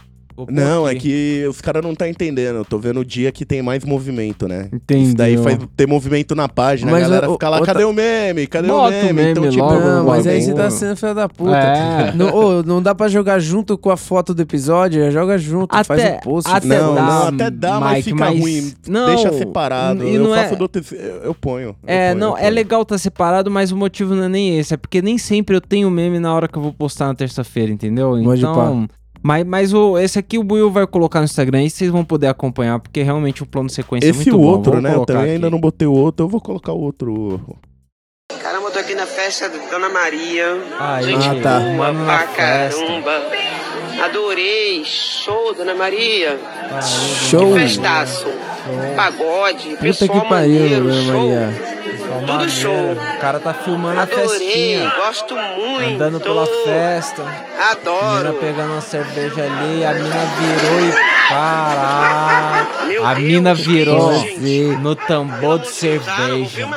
[0.49, 2.57] Não, é que os caras não tá entendendo.
[2.57, 4.69] Eu tô vendo o dia que tem mais movimento, né?
[4.71, 5.03] Entendeu.
[5.05, 6.91] Isso daí faz ter movimento na página.
[6.91, 8.47] Mas a galera o- fica lá, outra- cadê o meme?
[8.47, 9.13] Cadê Bota o o meme?
[9.13, 11.55] meme então, tipo, logo, Não, mas aí você tá sendo filho da puta.
[11.57, 12.11] É.
[12.15, 16.03] Não, ô, não dá pra jogar junto com a foto do episódio, joga junto, faz
[16.03, 16.49] um post.
[16.51, 18.73] até Não, dá, não, até dá, mas Mike, fica mas- ruim.
[18.87, 20.03] Não, Deixa separado.
[20.07, 20.83] e eu não faço é- do outro.
[20.91, 21.69] Eu, eu ponho.
[21.69, 22.53] eu É, ponho, não, eu é ponho.
[22.53, 24.73] legal tá separado, mas o motivo não é nem esse.
[24.73, 27.71] É porque nem sempre eu tenho meme na hora que eu vou postar na terça-feira,
[27.71, 28.17] entendeu?
[28.19, 28.87] Então.
[29.21, 32.27] Mas, mas o, esse aqui o Buiu vai colocar no Instagram e vocês vão poder
[32.27, 34.43] acompanhar, porque realmente o plano sequência é Esse muito e o bom.
[34.45, 34.89] outro, Vou né?
[34.89, 37.41] Eu colocar também ainda não botei o outro, eu vou colocar o outro.
[38.41, 40.61] Caramba, eu tô aqui na festa da Dona Maria.
[40.79, 41.59] Ai, Gente ah, tá.
[41.59, 43.23] Mano pra caramba.
[44.03, 44.83] Adorei.
[44.85, 46.39] Show, Dona Maria.
[46.81, 47.53] Show!
[47.53, 48.27] Festaço.
[48.95, 49.69] Pagode.
[49.69, 51.29] Puta pessoal que pariu, maneiro, Dona show.
[52.13, 52.27] Maria.
[52.27, 52.91] Tudo show.
[52.93, 54.27] O cara tá filmando a Adorei.
[54.27, 54.93] festinha.
[54.97, 55.93] Gosto muito.
[55.95, 57.23] Andando pela festa.
[57.59, 58.17] A Adoro.
[58.17, 61.29] mina pegando uma cerveja ali, a mina virou e.
[61.29, 62.87] Caralho!
[62.87, 64.39] Meu A Deus, mina virou gente.
[64.77, 66.67] no tambor de cerveja.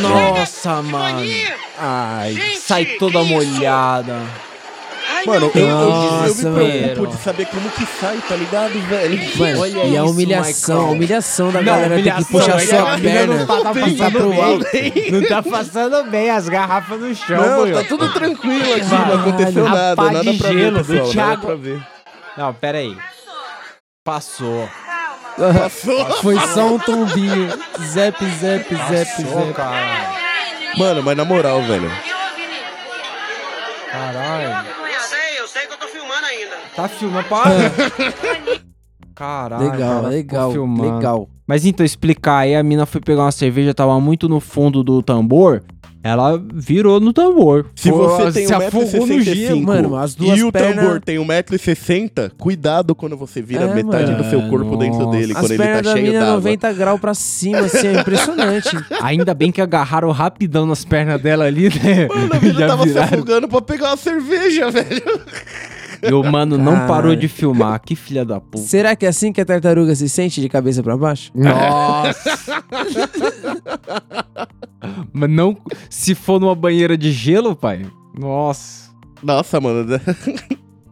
[0.00, 1.20] Nossa, mano!
[1.78, 3.50] Ai, Gente, sai toda que isso?
[5.26, 6.42] Mano, eu, eu, eu Deus.
[6.42, 9.36] me Nossa, preocupo de saber como que sai, tá ligado, velho?
[9.36, 10.88] Mano, Olha e a isso, humilhação, Maicon.
[10.88, 13.34] a humilhação da Não, galera ter que humilhação, puxar sua a mina perna.
[13.34, 14.42] não tá- tá passar passando pro bem.
[14.42, 14.66] alto.
[15.12, 19.20] Não tá passando bem as garrafas no chão, Não, tá tudo tranquilo aqui, Caralho, não
[19.20, 21.82] aconteceu a nada, nada de pra gelo ver, do pessoal, nada pra ver.
[22.36, 22.96] Não, pera aí.
[24.04, 24.68] Passou.
[26.22, 27.48] Foi só um tombinho.
[27.82, 28.74] Zep, zep, zep,
[29.24, 29.52] Passou, zep.
[29.54, 30.16] caralho.
[30.78, 31.90] Mano, mas na moral, velho.
[33.90, 34.66] Caralho.
[34.92, 36.56] Eu sei, eu sei que eu tô filmando ainda.
[36.76, 37.52] Tá filmando, para.
[39.14, 39.64] Caralho.
[39.70, 41.28] Legal, cara, legal, legal.
[41.46, 45.00] Mas então, explicar aí, a mina foi pegar uma cerveja, tava muito no fundo do
[45.00, 45.62] tambor,
[46.02, 47.66] ela virou no tambor.
[47.74, 49.56] Se Foi- você tem se afogou no gelo.
[49.60, 53.74] 1,65m Mano, as duas e o pernas- tambor tem 1,60m, cuidado quando você vira É,
[53.74, 54.22] metade mano.
[54.22, 55.18] do seu corpo dentro Nossa.
[55.18, 56.34] dele, As quando ele tá da cheio d'água.
[56.34, 58.68] 90 graus pra cima, assim, é impressionante.
[59.02, 62.06] Ainda bem que agarraram rapidão nas pernas dela ali, né?
[62.06, 63.14] Mano, a mina tava se viraram.
[63.14, 65.02] afogando pra pegar uma cerveja, velho.
[66.02, 67.80] E o mano não parou de filmar.
[67.80, 68.58] Que filha da puta.
[68.66, 71.30] Será que é assim que a tartaruga se sente de cabeça pra baixo?
[71.34, 72.64] Nossa!
[75.12, 75.56] Mas não.
[75.90, 77.86] Se for numa banheira de gelo, pai.
[78.18, 78.90] Nossa.
[79.22, 80.00] Nossa, mano,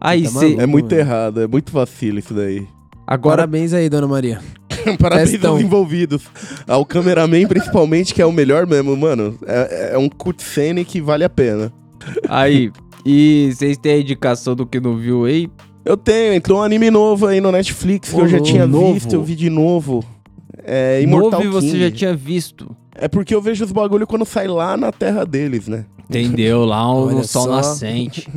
[0.01, 0.61] Aí, Tá maluco.
[0.61, 0.97] é muito mano.
[0.99, 2.67] errado, é muito vacilo isso daí.
[3.07, 4.39] agora Parabéns aí, dona Maria.
[4.99, 5.53] Parabéns Testão.
[5.53, 6.23] aos envolvidos.
[6.67, 9.37] Ao cameraman, principalmente, que é o melhor mesmo, mano.
[9.47, 11.71] É, é um cutscene que vale a pena.
[12.29, 12.71] Aí,
[13.05, 15.49] e vocês têm a indicação do que não viu aí?
[15.83, 18.93] Eu tenho, entrou um anime novo aí no Netflix que Ô, eu já tinha novo?
[18.93, 20.03] visto, eu vi de novo.
[20.63, 21.79] É Immortal Novo e você King.
[21.79, 22.75] já tinha visto.
[22.95, 25.85] É porque eu vejo os bagulho quando sai lá na terra deles, né?
[26.09, 26.65] Entendeu?
[26.65, 27.55] Lá um- no sol só.
[27.57, 28.27] nascente.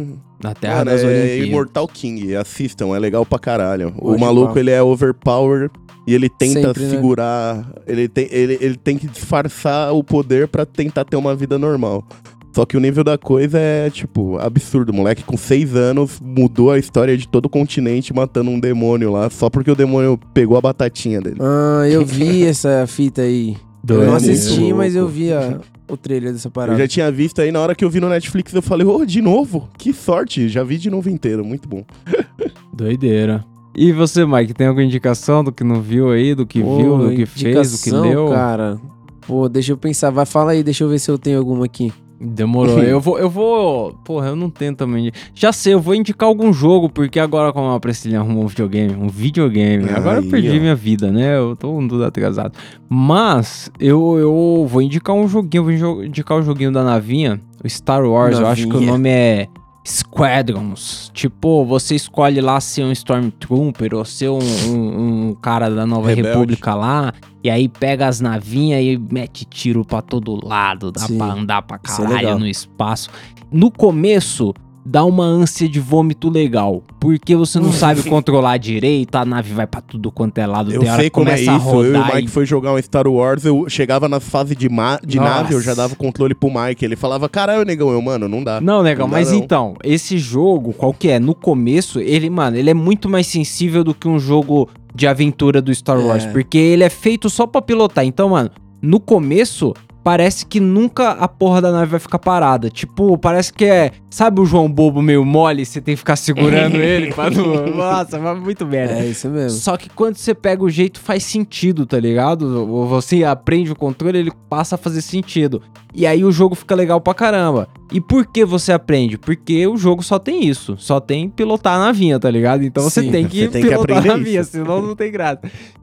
[0.42, 1.46] Na terra Mano, das é Olimpíadas.
[1.48, 3.94] Immortal King, assistam, é legal pra caralho.
[3.98, 5.70] O maluco, ele é overpower
[6.06, 6.90] e ele tenta Sempre, né?
[6.90, 11.58] segurar, ele, tem, ele, ele tem que disfarçar o poder pra tentar ter uma vida
[11.58, 12.04] normal.
[12.52, 14.90] Só que o nível da coisa é, tipo, absurdo.
[14.90, 19.12] O moleque com seis anos mudou a história de todo o continente matando um demônio
[19.12, 21.36] lá, só porque o demônio pegou a batatinha dele.
[21.40, 23.50] Ah, eu vi essa fita aí.
[23.88, 24.06] Eu Doido.
[24.08, 26.78] não assisti, mas eu vi a- o trailer dessa Eu parada.
[26.78, 29.22] já tinha visto aí, na hora que eu vi no Netflix, eu falei, ô, de
[29.22, 29.68] novo?
[29.78, 31.84] Que sorte, já vi de novo inteiro, muito bom.
[32.74, 33.44] Doideira.
[33.74, 36.98] E você, Mike, tem alguma indicação do que não viu aí, do que Pô, viu,
[36.98, 38.28] do que fez, do que leu?
[38.28, 38.78] cara.
[39.26, 40.10] Pô, deixa eu pensar.
[40.10, 41.92] Vai, fala aí, deixa eu ver se eu tenho alguma aqui.
[42.20, 42.82] Demorou.
[42.82, 43.92] eu vou, eu vou.
[44.04, 45.12] Porra, eu não tenho também.
[45.34, 48.94] Já sei, eu vou indicar algum jogo, porque agora, como a Priscilinha arrumou um videogame,
[48.94, 50.60] um videogame, agora eu Aí, perdi ó.
[50.60, 51.36] minha vida, né?
[51.36, 52.52] Eu tô um tudo atrasado.
[52.88, 58.04] Mas eu, eu vou indicar um joguinho, vou indicar o joguinho da navinha, o Star
[58.04, 58.38] Wars.
[58.38, 58.92] Eu acho que o Navinha.
[58.92, 59.48] nome é
[59.88, 61.10] Squadrons.
[61.14, 66.08] Tipo, você escolhe lá ser um Stormtrooper ou ser um, um- um cara da Nova
[66.08, 66.28] Rebelde.
[66.28, 67.12] República lá.
[67.42, 70.90] E aí pega as navinhas e mete tiro pra todo lado.
[70.92, 71.16] Dá Sim.
[71.18, 72.38] pra andar pra é caralho legal.
[72.38, 73.08] no espaço.
[73.50, 74.52] No começo
[74.90, 76.82] dá uma ânsia de vômito legal.
[76.98, 80.80] Porque você não sabe controlar direito, a nave vai pra tudo quanto é lado, Eu
[80.80, 81.68] tem hora sei que como é começa isso.
[81.70, 82.14] a Eu e o.
[82.14, 85.30] Mike foi jogar um Star Wars, eu chegava na fase de, ma- de Nossa.
[85.34, 86.84] nave, eu já dava o controle pro Mike.
[86.84, 88.60] Ele falava, caralho, negão, eu, mano, não dá.
[88.60, 89.38] Não, legal, Não dá, mas não.
[89.38, 91.18] então, esse jogo, qual que é?
[91.20, 95.60] No começo, ele, mano, ele é muito mais sensível do que um jogo de aventura
[95.62, 96.30] do Star Wars, É.
[96.32, 98.04] porque ele é feito só pra pilotar.
[98.04, 98.50] Então, mano,
[98.82, 99.74] no começo,
[100.08, 102.70] parece que nunca a porra da nave vai ficar parada.
[102.70, 106.76] Tipo, parece que é, sabe o João Bobo meio mole, você tem que ficar segurando
[106.80, 107.66] ele pra não...
[107.76, 109.00] Nossa, mas muito merda.
[109.00, 109.58] É isso mesmo.
[109.58, 112.64] Só que quando você pega o jeito, faz sentido, tá ligado?
[112.86, 115.60] Você aprende o controle, ele passa a fazer sentido.
[115.94, 117.68] E aí o jogo fica legal pra caramba.
[117.92, 119.18] E por que você aprende?
[119.18, 120.74] Porque o jogo só tem isso.
[120.78, 122.62] Só tem pilotar a navinha, tá ligado?
[122.62, 124.50] Então você Sim, tem que você tem que pilotar a aprender navinha, isso.
[124.52, 125.40] senão não tem graça.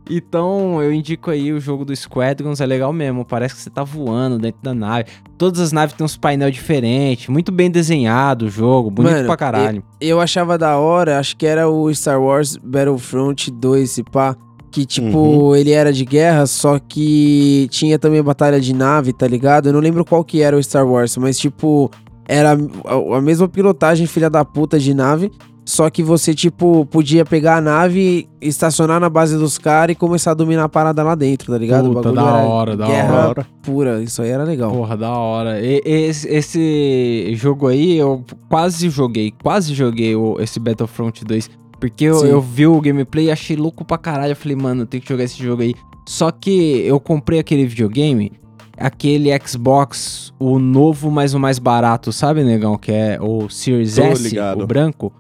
[0.09, 3.25] Então eu indico aí o jogo do Squadrons, é legal mesmo.
[3.25, 5.05] Parece que você tá voando dentro da nave.
[5.37, 7.27] Todas as naves têm uns painel diferentes.
[7.27, 9.83] Muito bem desenhado o jogo, bonito Mano, pra caralho.
[9.99, 14.35] Eu achava da hora, acho que era o Star Wars Battlefront 2, esse pá.
[14.71, 15.55] Que, tipo, Uhum.
[15.55, 19.67] ele era de guerra, só que tinha também batalha de nave, tá ligado?
[19.69, 21.89] Eu não lembro qual que era o Star Wars, mas, tipo,
[22.27, 25.31] era a mesma pilotagem, filha da puta, de nave.
[25.67, 30.31] Só que você, tipo, podia pegar a nave, estacionar na base dos caras e começar
[30.31, 31.91] a dominar a parada lá dentro, tá ligado?
[31.91, 33.47] Puta, da hora, da hora.
[33.63, 34.03] pura.
[34.03, 34.71] Isso aí era legal.
[34.71, 35.59] Porra, da hora.
[35.59, 41.49] E- esse, esse jogo aí, eu quase joguei, quase joguei o- esse Battlefront 2.
[41.79, 44.33] Porque eu, eu vi o gameplay e achei louco pra caralho.
[44.33, 45.73] Eu falei, mano, eu tenho que jogar esse jogo aí.
[46.07, 48.31] Só que eu comprei aquele videogame,
[48.77, 52.77] aquele Xbox, o novo, mas o mais barato, sabe, negão?
[52.77, 54.63] Que é o Series Tô S, ligado.
[54.63, 55.11] o branco.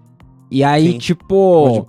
[0.51, 0.97] E aí, Sim.
[0.99, 1.85] tipo,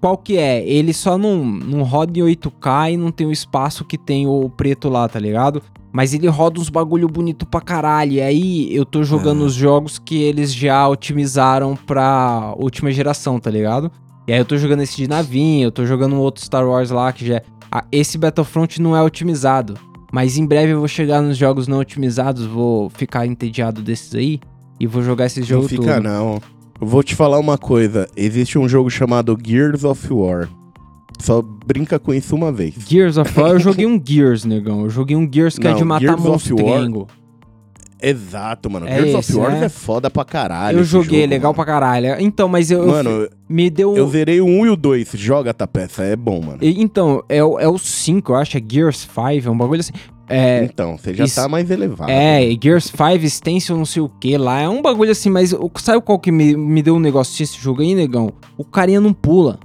[0.00, 0.66] qual que é?
[0.66, 4.48] Ele só não, não roda em 8K e não tem o espaço que tem o
[4.48, 5.62] preto lá, tá ligado?
[5.92, 8.12] Mas ele roda uns bagulho bonito pra caralho.
[8.12, 9.46] E aí eu tô jogando Ah.
[9.46, 13.90] os jogos que eles já otimizaram pra última geração, tá ligado?
[14.26, 16.90] E aí eu tô jogando esse de navinha, eu tô jogando um outro Star Wars
[16.90, 17.42] lá que já é...
[17.72, 19.74] Ah, esse Battlefront não é otimizado.
[20.12, 24.40] Mas em breve eu vou chegar nos jogos não otimizados, vou ficar entediado desses aí.
[24.78, 26.02] E vou jogar esses Não jogos fica, tudo.
[26.02, 26.40] não.
[26.80, 28.08] Eu vou te falar uma coisa.
[28.16, 30.48] Existe um jogo chamado Gears of War.
[31.20, 32.74] Só brinca com isso uma vez.
[32.88, 34.82] Gears of War, eu joguei um Gears, negão.
[34.82, 36.22] Eu joguei um Gears que é Não, de matar Gears.
[38.02, 38.86] Exato, mano.
[38.88, 39.66] É Gears esse, of War né?
[39.66, 40.78] é foda pra caralho.
[40.78, 41.54] eu joguei, jogo, legal mano.
[41.56, 42.16] pra caralho.
[42.18, 43.94] Então, mas eu, eu- Mano, me deu.
[43.94, 45.10] eu zerei o 1 e o 2.
[45.16, 46.58] Joga essa peça, é bom, mano.
[46.62, 49.80] E- Então, é, o- é o 5, eu acho, é Gears 5, é um bagulho
[49.80, 49.92] assim.
[50.30, 52.10] É, Então, você já isso- tá mais elevado.
[52.10, 55.70] é Gears 5 Stencil não sei o que lá, é um bagulho assim, mas o-
[55.78, 58.32] sabe qual que me, me deu um negócio esse jogo aí, negão?
[58.56, 59.58] O carinha não pula.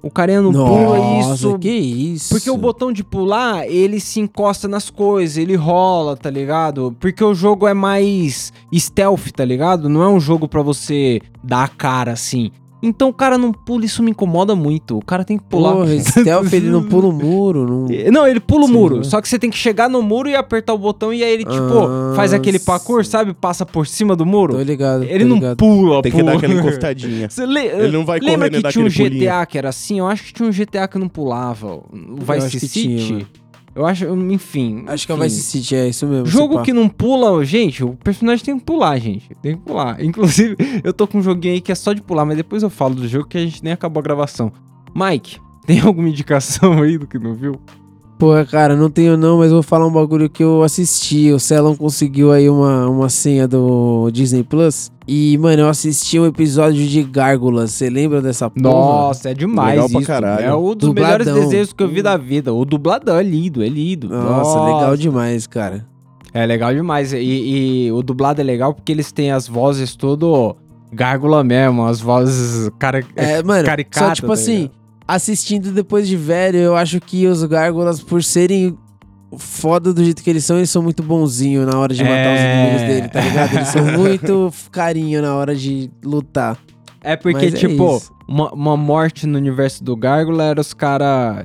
[0.00, 1.58] O carinha não pula Nossa, isso.
[1.60, 2.30] que isso?
[2.34, 6.96] Porque o botão de pular, ele se encosta nas coisas, ele rola, tá ligado?
[6.98, 9.88] Porque o jogo é mais stealth, tá ligado?
[9.88, 12.50] Não é um jogo pra você dar a cara assim.
[12.82, 14.98] Então o cara não pula, isso me incomoda muito.
[14.98, 15.72] O cara tem que pular.
[15.74, 17.64] Porra, stealth, ele não pula o muro.
[17.64, 17.86] Não...
[18.12, 18.96] Não, ele pula o Sim, muro.
[18.96, 19.02] né?
[19.04, 21.44] Só que você tem que chegar no muro e apertar o botão e aí ele,
[21.44, 23.32] tipo, Ah, faz aquele parkour, sabe?
[23.34, 24.54] Passa por cima do muro.
[24.56, 25.04] Tô ligado.
[25.04, 25.56] Ele tô não ligado.
[25.58, 26.32] pula, Tem que pula.
[26.32, 27.30] dar aquela encostadinha.
[27.30, 29.46] Você le- Ele não vai Lembra correndo que tinha um GTA pulinho.
[29.48, 29.98] que era assim?
[30.00, 31.74] Eu acho que tinha um GTA que não pulava.
[31.76, 31.84] O
[32.34, 32.96] Vice que City.
[33.06, 33.26] tinha.
[33.74, 34.84] Eu acho, enfim.
[34.86, 35.18] Acho que é o.
[35.18, 36.26] Vice City, é isso mesmo.
[36.26, 39.34] Jogo que não pula, gente, o personagem tem que pular, gente.
[39.40, 40.00] Tem que pular.
[40.04, 42.70] Inclusive, eu tô com um joguinho aí que é só de pular, mas depois eu
[42.70, 44.52] falo do jogo que a gente nem acabou a gravação.
[44.94, 47.58] Mike, tem alguma indicação aí do que não viu?
[48.18, 51.32] Porra, cara, não tenho não, mas vou falar um bagulho que eu assisti.
[51.32, 54.92] O Celon conseguiu aí uma, uma senha do Disney Plus.
[55.08, 57.72] E, mano, eu assisti um episódio de Gárgulas.
[57.72, 58.62] Você lembra dessa porra?
[58.62, 60.06] Nossa, é demais Legal pra isso.
[60.06, 60.44] caralho.
[60.44, 61.18] É um dos Dubladão.
[61.18, 62.54] melhores desenhos que eu vi da vida.
[62.54, 64.08] O dubladão é lindo, é lindo.
[64.08, 65.84] Nossa, legal demais, cara.
[66.32, 67.12] É legal demais.
[67.12, 67.18] E,
[67.86, 70.54] e o dublado é legal porque eles têm as vozes todo
[70.92, 74.72] gárgula mesmo, as vozes cara, É, mano, caricata, só tipo tá assim, ligado?
[75.14, 78.76] Assistindo depois de velho, eu acho que os Gárgulas, por serem
[79.38, 82.40] foda do jeito que eles são, eles são muito bonzinhos na hora de matar os
[82.40, 82.54] É.
[82.62, 83.54] inimigos dele, tá ligado?
[83.54, 86.58] Eles são muito carinho na hora de lutar.
[87.04, 88.12] É porque, Mas é tipo, isso.
[88.28, 91.44] uma, uma morte no universo do Gárgula era os caras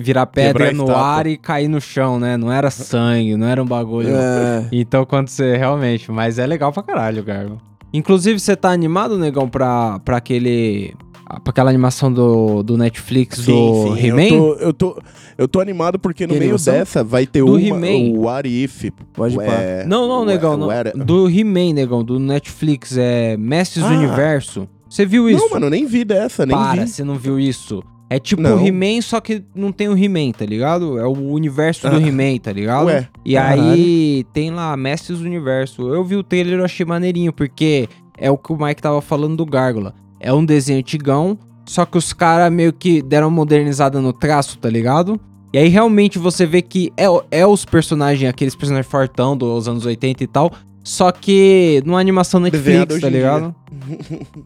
[0.00, 1.06] virar pedra Quebrar no estátua.
[1.06, 2.36] ar e cair no chão, né?
[2.36, 4.08] Não era sangue, não era um bagulho.
[4.10, 6.10] É, Então, quando você realmente.
[6.10, 7.58] Mas é legal pra caralho o Gárgula.
[7.92, 10.94] Inclusive, você tá animado, negão, pra, pra aquele.
[11.28, 14.22] Pra aquela animação do, do Netflix do He-Man?
[14.22, 15.02] Eu tô, eu, tô,
[15.38, 18.90] eu tô animado porque no meio dessa vai ter Do uma, o What If.
[19.12, 20.68] Pode é, Não, não, negão, não.
[21.04, 23.96] Do He-Man, negão, do Netflix, é Mestres do Ah.
[23.96, 24.68] Universo.
[24.88, 25.40] Você viu isso?
[25.44, 26.88] Não, mano, nem vi dessa, nem Para, vi.
[26.88, 27.82] você não viu isso.
[28.10, 28.56] É tipo Não.
[28.56, 30.98] o He-Man, só que não tem o He-Man, tá ligado?
[30.98, 32.00] É o universo do Ah.
[32.00, 32.86] He-Man, tá ligado?
[32.86, 35.82] Ué, e aí tem lá Mestres do Universo.
[35.92, 39.02] Eu vi o trailer e eu achei maneirinho, porque é o que o Mike tava
[39.02, 39.94] falando do Gárgula.
[40.20, 44.58] É um desenho antigão, só que os caras meio que deram uma modernizada no traço,
[44.58, 45.20] tá ligado?
[45.52, 49.86] E aí realmente você vê que é, é os personagens, aqueles personagens fortão dos anos
[49.86, 50.52] 80 e tal,
[50.88, 53.54] só que numa animação Netflix, tá ligado?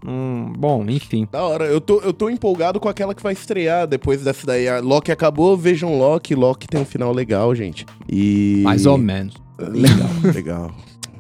[0.05, 1.27] Hum, bom, enfim.
[1.31, 4.69] Da hora, eu tô, eu tô empolgado com aquela que vai estrear depois dessa daí.
[4.69, 6.35] A Loki acabou, vejam Loki.
[6.35, 7.87] Loki tem um final legal, gente.
[8.09, 8.63] E.
[8.65, 9.35] Mais ou menos.
[9.59, 10.71] Legal, legal.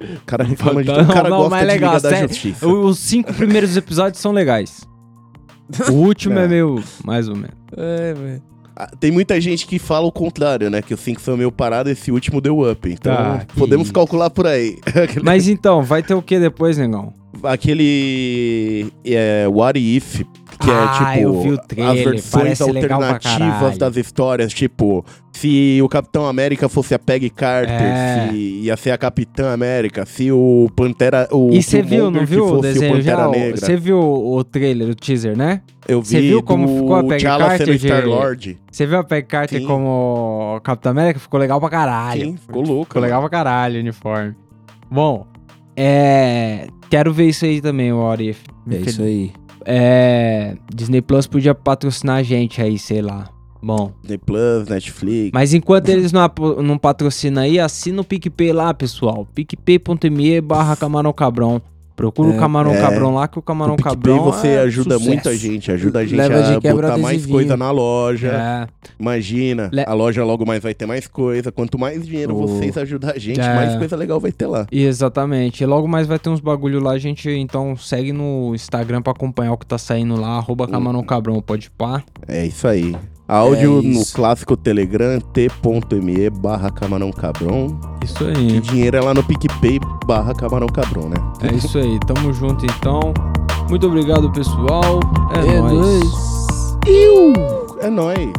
[0.05, 2.29] O cara reclama de Não, tudo, o cara não, gosta mas de legal, Liga da.
[2.29, 2.67] Justiça.
[2.69, 4.81] Os cinco primeiros episódios são legais.
[5.89, 6.49] O último é É.
[6.49, 7.57] meio mais ou menos.
[7.77, 8.43] É, velho.
[8.75, 10.81] Ah, Tem muita gente que fala o contrário, né?
[10.81, 12.91] Que o 5 foi meio parado esse último deu up.
[12.91, 13.93] Então, que podemos isso.
[13.93, 14.79] calcular por aí.
[15.23, 17.13] Mas então, vai ter o que depois, negão?
[17.43, 18.91] Aquele.
[19.05, 20.23] É, What If,
[20.65, 21.29] que Ah, é tipo.
[21.29, 24.53] eu vi o trailer, as versões parece legal pra alternativas das histórias.
[24.53, 28.29] Tipo, se o Capitão América fosse a Peggy Carter, É.
[28.31, 31.29] se ia ser a Capitã América, se o Pantera.
[31.33, 33.29] O E você viu, não viu o desenho Pantera já?
[33.29, 33.57] Negra.
[33.57, 35.63] Você viu o trailer, o teaser, né?
[35.89, 38.59] Eu vi Você viu como ficou a Peggy T'Challa Carter sendo de- Star-Lord.
[38.71, 39.67] Você viu a Peggy Carter Sim.
[39.67, 41.19] como Capitão América?
[41.21, 42.21] Ficou legal pra caralho.
[42.27, 42.85] Sim, ficou louco.
[42.87, 44.35] Ficou legal pra caralho o uniforme.
[44.91, 45.27] Bom,
[45.77, 46.67] é...
[46.91, 48.41] Quero ver isso aí também, o What If.
[48.71, 49.33] É isso aí.
[49.67, 50.57] É...
[50.75, 53.29] Disney Plus podia patrocinar a gente aí, sei lá.
[53.63, 55.31] Bom, Disney Plus, Netflix.
[55.33, 56.29] mas enquanto eles não,
[56.65, 59.27] não patrocinam aí, assina o PicPay lá, pessoal.
[59.35, 61.63] picpay.me barra Camarão Cabrão.
[61.95, 62.81] Procura o É, Camarão é.
[62.81, 65.09] Cabrão lá, que o Camarão o PicPay Cabrão você é ajuda sucesso.
[65.11, 68.29] muita gente, ajuda a gente Leva de a quebra botar mais coisa na loja.
[68.29, 68.67] É.
[68.99, 71.53] Imagina, Le- a loja logo mais vai ter mais coisa.
[71.53, 73.55] Quanto mais dinheiro O- vocês ajudar a gente, É.
[73.55, 74.67] mais coisa legal vai ter lá.
[74.73, 75.63] Exatamente.
[75.63, 79.13] E logo mais vai ter uns bagulho lá, a gente então segue no Instagram pra
[79.13, 82.03] acompanhar o que tá saindo lá, arroba Camarão Cabrão, pode pá.
[82.29, 82.95] É isso aí.
[83.33, 87.79] Áudio É no clássico Telegram, t.me barra camarão cabrão.
[88.05, 88.61] Isso E aí.
[88.61, 91.17] dinheiro é lá no PicPay barra camarão cabrão, né?
[91.43, 91.99] É isso aí.
[92.07, 93.15] Tamo junto então.
[93.71, 95.01] Muito obrigado, pessoal.
[95.35, 95.73] É, É nóis.
[95.75, 96.79] nóis.
[96.87, 97.33] Iu!
[97.81, 98.33] É nóis.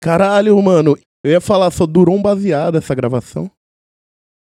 [0.00, 0.96] Caralho, mano.
[1.24, 3.50] Eu ia falar, só durou um baseado essa gravação.